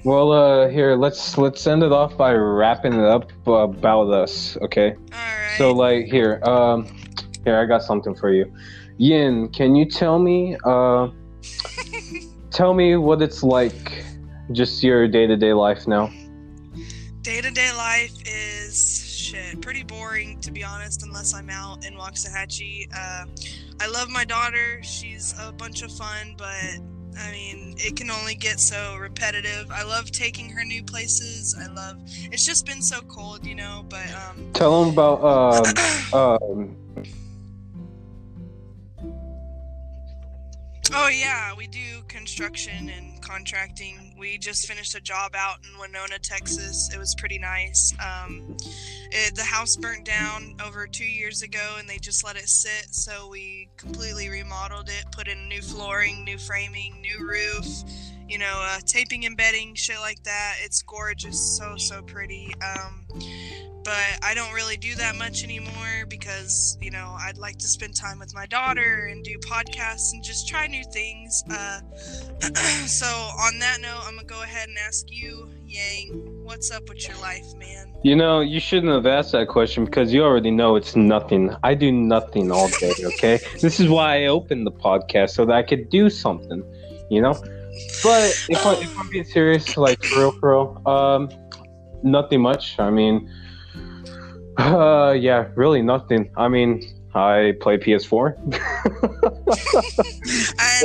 Well, 0.05 0.33
uh, 0.33 0.69
here 0.69 0.97
let's 0.97 1.39
let's 1.39 1.65
end 1.67 1.85
it 1.85 1.93
off 1.93 2.17
by 2.17 2.33
wrapping 2.33 2.93
it 2.93 3.05
up 3.05 3.31
about 3.47 4.11
us. 4.11 4.57
Okay. 4.61 4.97
Alright. 5.13 5.59
So 5.59 5.73
like 5.73 6.07
here, 6.07 6.41
um, 6.43 6.87
here 7.45 7.57
I 7.57 7.67
got 7.67 7.85
something 7.85 8.15
for 8.15 8.33
you. 8.33 8.53
Yin, 8.99 9.49
can 9.51 9.77
you 9.77 9.85
tell 9.85 10.19
me, 10.19 10.57
uh, 10.65 11.09
tell 12.51 12.75
me 12.75 12.97
what 12.97 13.23
it's 13.23 13.45
like, 13.45 14.05
just 14.51 14.83
your 14.83 15.07
day 15.07 15.27
to 15.27 15.37
day 15.37 15.53
life 15.53 15.87
now. 15.87 16.11
Day 17.23 17.41
to 17.41 17.51
day 17.53 17.73
life 17.73 18.13
is 18.27 19.09
shit. 19.17 19.61
Pretty 19.61 19.85
boring, 19.85 20.41
to 20.41 20.51
be 20.51 20.65
honest, 20.65 21.05
unless 21.05 21.33
I'm 21.33 21.49
out 21.49 21.87
in 21.87 21.95
Waxahachie. 21.95 22.89
Uh, 22.93 23.27
I 23.81 23.87
love 23.87 24.09
my 24.09 24.25
daughter. 24.25 24.83
She's 24.83 25.35
a 25.41 25.53
bunch 25.53 25.83
of 25.83 25.93
fun, 25.93 26.35
but 26.37 26.81
I 27.19 27.31
mean, 27.31 27.75
it 27.79 27.97
can 27.97 28.11
only 28.11 28.35
get 28.35 28.61
so 28.61 28.97
repetitive. 28.97 29.71
I 29.71 29.83
love 29.83 30.11
taking 30.11 30.49
her 30.51 30.65
new 30.65 30.83
places. 30.83 31.55
I 31.59 31.73
love. 31.73 31.97
It's 32.07 32.45
just 32.45 32.67
been 32.67 32.83
so 32.83 33.01
cold, 33.03 33.47
you 33.47 33.55
know. 33.55 33.85
But 33.89 34.11
um, 34.15 34.51
Tell 34.53 34.85
them 34.85 34.93
about, 34.93 35.23
uh, 36.13 36.37
um, 36.37 36.77
Oh 40.95 41.09
yeah, 41.09 41.55
we 41.55 41.67
do 41.69 42.03
construction 42.09 42.91
and 42.91 43.12
contracting. 43.23 44.15
We 44.19 44.39
just 44.39 44.67
finished 44.67 44.95
a 44.95 45.01
job 45.01 45.35
out 45.37 45.59
in 45.65 45.79
Winona, 45.79 46.19
Texas. 46.19 46.91
It 46.93 46.99
was 46.99 47.15
pretty 47.15 47.39
nice. 47.39 47.95
Um, 48.01 48.57
it, 49.11 49.35
the 49.35 49.45
house 49.45 49.77
burnt 49.77 50.05
down 50.05 50.57
over 50.65 50.87
two 50.87 51.05
years 51.07 51.43
ago, 51.43 51.77
and 51.79 51.89
they 51.89 51.99
just 51.99 52.25
let 52.25 52.37
it 52.37 52.49
sit. 52.49 52.95
So 52.95 53.29
we 53.29 53.69
completely 53.77 54.29
remodeled 54.29 54.89
it, 54.89 55.05
put 55.13 55.29
in 55.29 55.49
new 55.49 55.63
flooring, 55.63 56.25
new 56.25 56.39
framing, 56.39 57.01
new 57.01 57.27
roof. 57.27 57.67
You 58.29 58.39
know, 58.39 58.61
uh, 58.63 58.79
taping 58.87 59.27
and 59.27 59.37
bedding, 59.37 59.75
shit 59.75 59.99
like 59.99 60.23
that. 60.23 60.57
It's 60.63 60.81
gorgeous, 60.83 61.59
so 61.59 61.77
so 61.77 62.03
pretty. 62.03 62.53
Um, 62.63 63.07
but 63.85 64.19
I 64.23 64.35
don't 64.35 64.53
really 64.53 64.77
do 64.77 64.95
that 64.97 65.17
much 65.17 65.45
anymore 65.45 66.07
because 66.09 66.77
you 66.81 66.91
know 66.91 67.17
I'd 67.19 67.39
like 67.39 67.59
to 67.59 67.67
spend 67.67 67.95
time 67.95 68.19
with 68.19 68.35
my 68.35 68.47
daughter 68.47 69.07
and 69.11 69.25
do 69.25 69.39
podcasts 69.39 70.13
and 70.13 70.23
just 70.23 70.49
try 70.49 70.67
new 70.67 70.85
things. 70.85 71.45
Uh, 71.51 71.81
so 72.87 73.07
on 73.07 73.59
that 73.59 73.79
note, 73.81 74.01
I'm 74.05 74.17
gonna 74.17 74.27
go 74.27 74.43
ahead 74.43 74.69
and 74.69 74.79
ask 74.79 75.07
you, 75.11 75.49
Yang, 75.67 76.43
what's 76.45 76.71
up 76.71 76.89
with 76.89 77.07
your 77.07 77.19
life, 77.19 77.55
man? 77.59 77.93
you 78.03 78.17
know, 78.17 78.41
you 78.41 78.59
shouldn't 78.59 78.93
have 78.93 79.07
asked 79.07 79.33
that 79.33 79.49
question 79.49 79.85
because 79.85 80.13
you 80.13 80.23
already 80.25 80.51
know 80.51 80.75
it's 80.77 80.97
nothing. 80.97 81.55
I 81.63 81.75
do 81.75 81.93
nothing 81.93 82.51
all 82.51 82.69
day, 82.69 82.93
okay? 83.05 83.39
this 83.61 83.79
is 83.79 83.89
why 83.89 84.25
I 84.25 84.27
opened 84.27 84.67
the 84.67 84.73
podcast 84.73 85.31
so 85.31 85.47
that 85.47 85.55
I 85.55 85.63
could 85.63 85.89
do 85.89 86.11
something, 86.11 86.65
you 87.11 87.23
know? 87.23 87.35
But 88.03 88.35
if, 88.49 88.67
I, 88.67 88.75
if 88.75 88.99
I'm 88.99 89.09
being 89.09 89.25
serious, 89.25 89.77
like 89.77 90.03
for 90.03 90.19
real, 90.19 90.33
for 90.33 90.51
real, 90.51 90.83
um, 90.87 91.31
nothing 92.03 92.41
much. 92.41 92.79
I 92.79 92.91
mean, 92.91 93.31
uh, 94.59 95.17
yeah, 95.19 95.49
really 95.55 95.83
nothing. 95.83 96.31
I 96.37 96.49
mean, 96.49 96.83
I 97.15 97.55
play 97.61 97.77
PS4. 97.77 98.39
and 98.39 98.55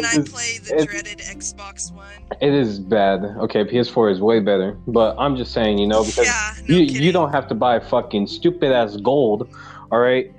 I 0.06 0.16
play 0.30 0.58
the 0.58 0.86
dreaded 0.86 1.20
Xbox 1.20 1.94
One. 1.94 2.06
it 2.42 2.54
is 2.54 2.80
bad. 2.80 3.24
Okay, 3.24 3.64
PS4 3.64 4.12
is 4.12 4.20
way 4.22 4.42
better. 4.42 4.78
But 4.88 5.16
I'm 5.18 5.38
just 5.38 5.54
saying, 5.54 5.78
you 5.78 5.88
know, 5.88 6.04
because 6.04 6.26
yeah, 6.26 6.54
no 6.68 6.78
you 6.78 6.86
kidding. 6.86 7.04
you 7.04 7.12
don't 7.14 7.32
have 7.32 7.48
to 7.48 7.56
buy 7.56 7.80
fucking 7.80 8.28
stupid 8.28 8.74
ass 8.74 8.98
gold, 8.98 9.48
all 9.92 10.00
right, 10.00 10.34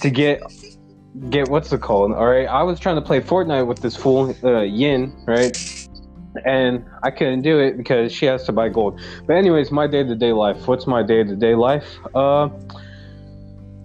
to 0.00 0.10
get 0.10 0.42
get 1.28 1.48
what's 1.48 1.70
it 1.72 1.82
called? 1.82 2.12
All 2.12 2.26
right, 2.26 2.46
I 2.46 2.62
was 2.62 2.80
trying 2.80 2.96
to 2.96 3.02
play 3.02 3.20
Fortnite 3.20 3.66
with 3.66 3.80
this 3.80 3.96
fool 3.96 4.34
uh, 4.42 4.60
Yin, 4.60 5.12
right, 5.26 5.81
and 6.44 6.84
I 7.02 7.10
couldn't 7.10 7.42
do 7.42 7.58
it 7.60 7.76
because 7.76 8.12
she 8.12 8.26
has 8.26 8.44
to 8.44 8.52
buy 8.52 8.68
gold. 8.68 9.00
But 9.26 9.36
anyways, 9.36 9.70
my 9.70 9.86
day 9.86 10.02
to 10.02 10.14
day 10.14 10.32
life. 10.32 10.66
What's 10.66 10.86
my 10.86 11.02
day 11.02 11.24
to 11.24 11.36
day 11.36 11.54
life? 11.54 11.86
Uh, 12.14 12.48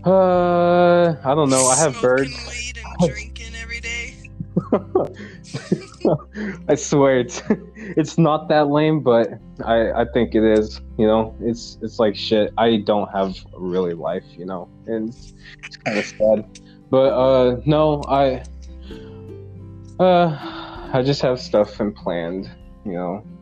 uh, 0.05 1.15
I 1.23 1.36
don't 1.36 1.49
know. 1.49 1.67
I 1.67 1.75
have 1.77 1.95
Smoking 1.95 2.31
birds. 2.31 2.47
weed 2.49 2.79
and 2.99 3.10
drinking 3.12 3.53
every 3.62 3.79
day. 3.81 4.13
I 6.69 6.75
swear 6.75 7.19
it's 7.19 7.41
it's 7.75 8.17
not 8.17 8.47
that 8.49 8.69
lame, 8.69 9.01
but 9.01 9.29
I 9.65 9.91
I 9.91 10.05
think 10.13 10.36
it 10.36 10.43
is. 10.43 10.81
You 10.97 11.07
know, 11.07 11.36
it's 11.41 11.77
it's 11.81 11.99
like 11.99 12.15
shit. 12.15 12.53
I 12.57 12.77
don't 12.77 13.10
have 13.12 13.36
really 13.53 13.93
life, 13.93 14.23
you 14.38 14.45
know, 14.45 14.69
and 14.88 15.10
it's, 15.10 15.33
it's 15.63 15.77
kind 15.77 15.97
of 15.99 16.05
sad. 16.05 16.62
But 16.89 17.13
uh, 17.13 17.62
no, 17.65 18.01
I 18.07 18.43
uh, 19.99 20.66
I 20.93 21.02
just 21.04 21.21
have 21.21 21.39
stuff 21.39 21.80
and 21.80 21.95
planned, 21.95 22.50
you 22.86 22.93
know. 22.93 23.23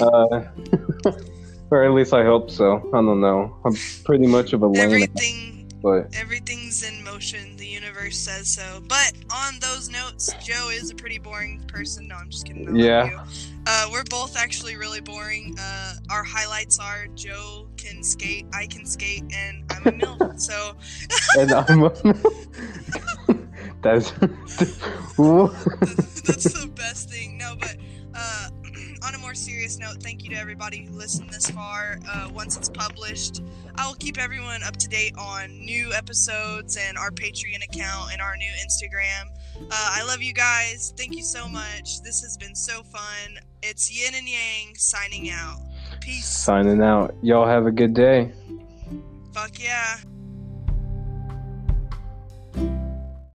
Uh, 0.00 0.44
or 1.70 1.84
at 1.84 1.92
least 1.92 2.14
I 2.14 2.24
hope 2.24 2.50
so. 2.50 2.78
I 2.94 3.02
don't 3.02 3.20
know. 3.20 3.54
I'm 3.66 3.74
pretty 4.02 4.26
much 4.26 4.54
of 4.54 4.62
a 4.62 4.66
lame, 4.66 4.82
Everything 4.82 5.58
but 5.82 6.14
everything's 6.14 6.82
in 6.82 7.02
motion. 7.04 7.56
The 7.56 7.66
universe 7.66 8.16
says 8.16 8.48
so. 8.48 8.80
But 8.88 9.12
on 9.32 9.58
those 9.60 9.88
notes, 9.88 10.32
Joe 10.42 10.70
is 10.70 10.90
a 10.90 10.94
pretty 10.94 11.18
boring 11.18 11.62
person. 11.68 12.08
No, 12.08 12.16
I'm 12.16 12.30
just 12.30 12.46
kidding. 12.46 12.74
Yeah. 12.74 13.24
Uh, 13.66 13.88
we're 13.92 14.04
both 14.04 14.36
actually 14.36 14.76
really 14.76 15.00
boring. 15.00 15.56
Uh, 15.60 15.94
our 16.10 16.24
highlights 16.24 16.78
are 16.78 17.06
Joe 17.14 17.68
can 17.76 18.02
skate, 18.02 18.46
I 18.52 18.66
can 18.66 18.84
skate, 18.86 19.24
and 19.32 19.64
I'm 19.70 19.86
a 19.86 19.92
MILF. 19.92 20.40
so 20.40 20.76
and 21.38 21.52
I'm 21.52 21.82
that's 23.82 24.10
that's 24.12 24.76
the 25.16 26.70
best 26.74 27.10
thing. 27.10 27.38
No, 27.38 27.54
but 27.58 27.76
uh, 28.14 28.48
on 29.06 29.14
a 29.14 29.18
more 29.18 29.34
serious 29.34 29.78
note, 29.78 30.02
thank 30.02 30.24
you 30.24 30.30
to 30.30 30.36
everybody 30.36 30.84
who 30.84 30.92
listened 30.94 31.30
this 31.30 31.50
far. 31.50 31.98
Uh, 32.08 32.28
once 32.32 32.56
it's 32.56 32.68
published, 32.68 33.42
I 33.76 33.86
will 33.86 33.94
keep 33.94 34.18
everyone 34.18 34.62
up 34.62 34.76
to 34.76 34.88
date 34.88 35.14
on 35.18 35.50
new 35.64 35.92
episodes 35.92 36.76
and 36.76 36.98
our 36.98 37.10
Patreon 37.10 37.62
account 37.64 38.12
and 38.12 38.20
our 38.20 38.36
new 38.36 38.50
Instagram. 38.64 39.30
Uh, 39.60 39.66
I 39.70 40.04
love 40.04 40.22
you 40.22 40.32
guys. 40.32 40.92
Thank 40.96 41.16
you 41.16 41.22
so 41.22 41.48
much. 41.48 42.02
This 42.02 42.22
has 42.22 42.36
been 42.36 42.54
so 42.54 42.82
fun. 42.82 43.38
It's 43.62 43.90
Yin 43.90 44.14
and 44.14 44.28
Yang 44.28 44.76
signing 44.76 45.30
out. 45.30 45.58
Peace. 46.00 46.28
signing 46.28 46.80
out. 46.82 47.14
Y'all 47.22 47.46
have 47.46 47.66
a 47.66 47.72
good 47.72 47.92
day. 47.94 48.32
Fuck 49.32 49.60
yeah. 49.60 49.96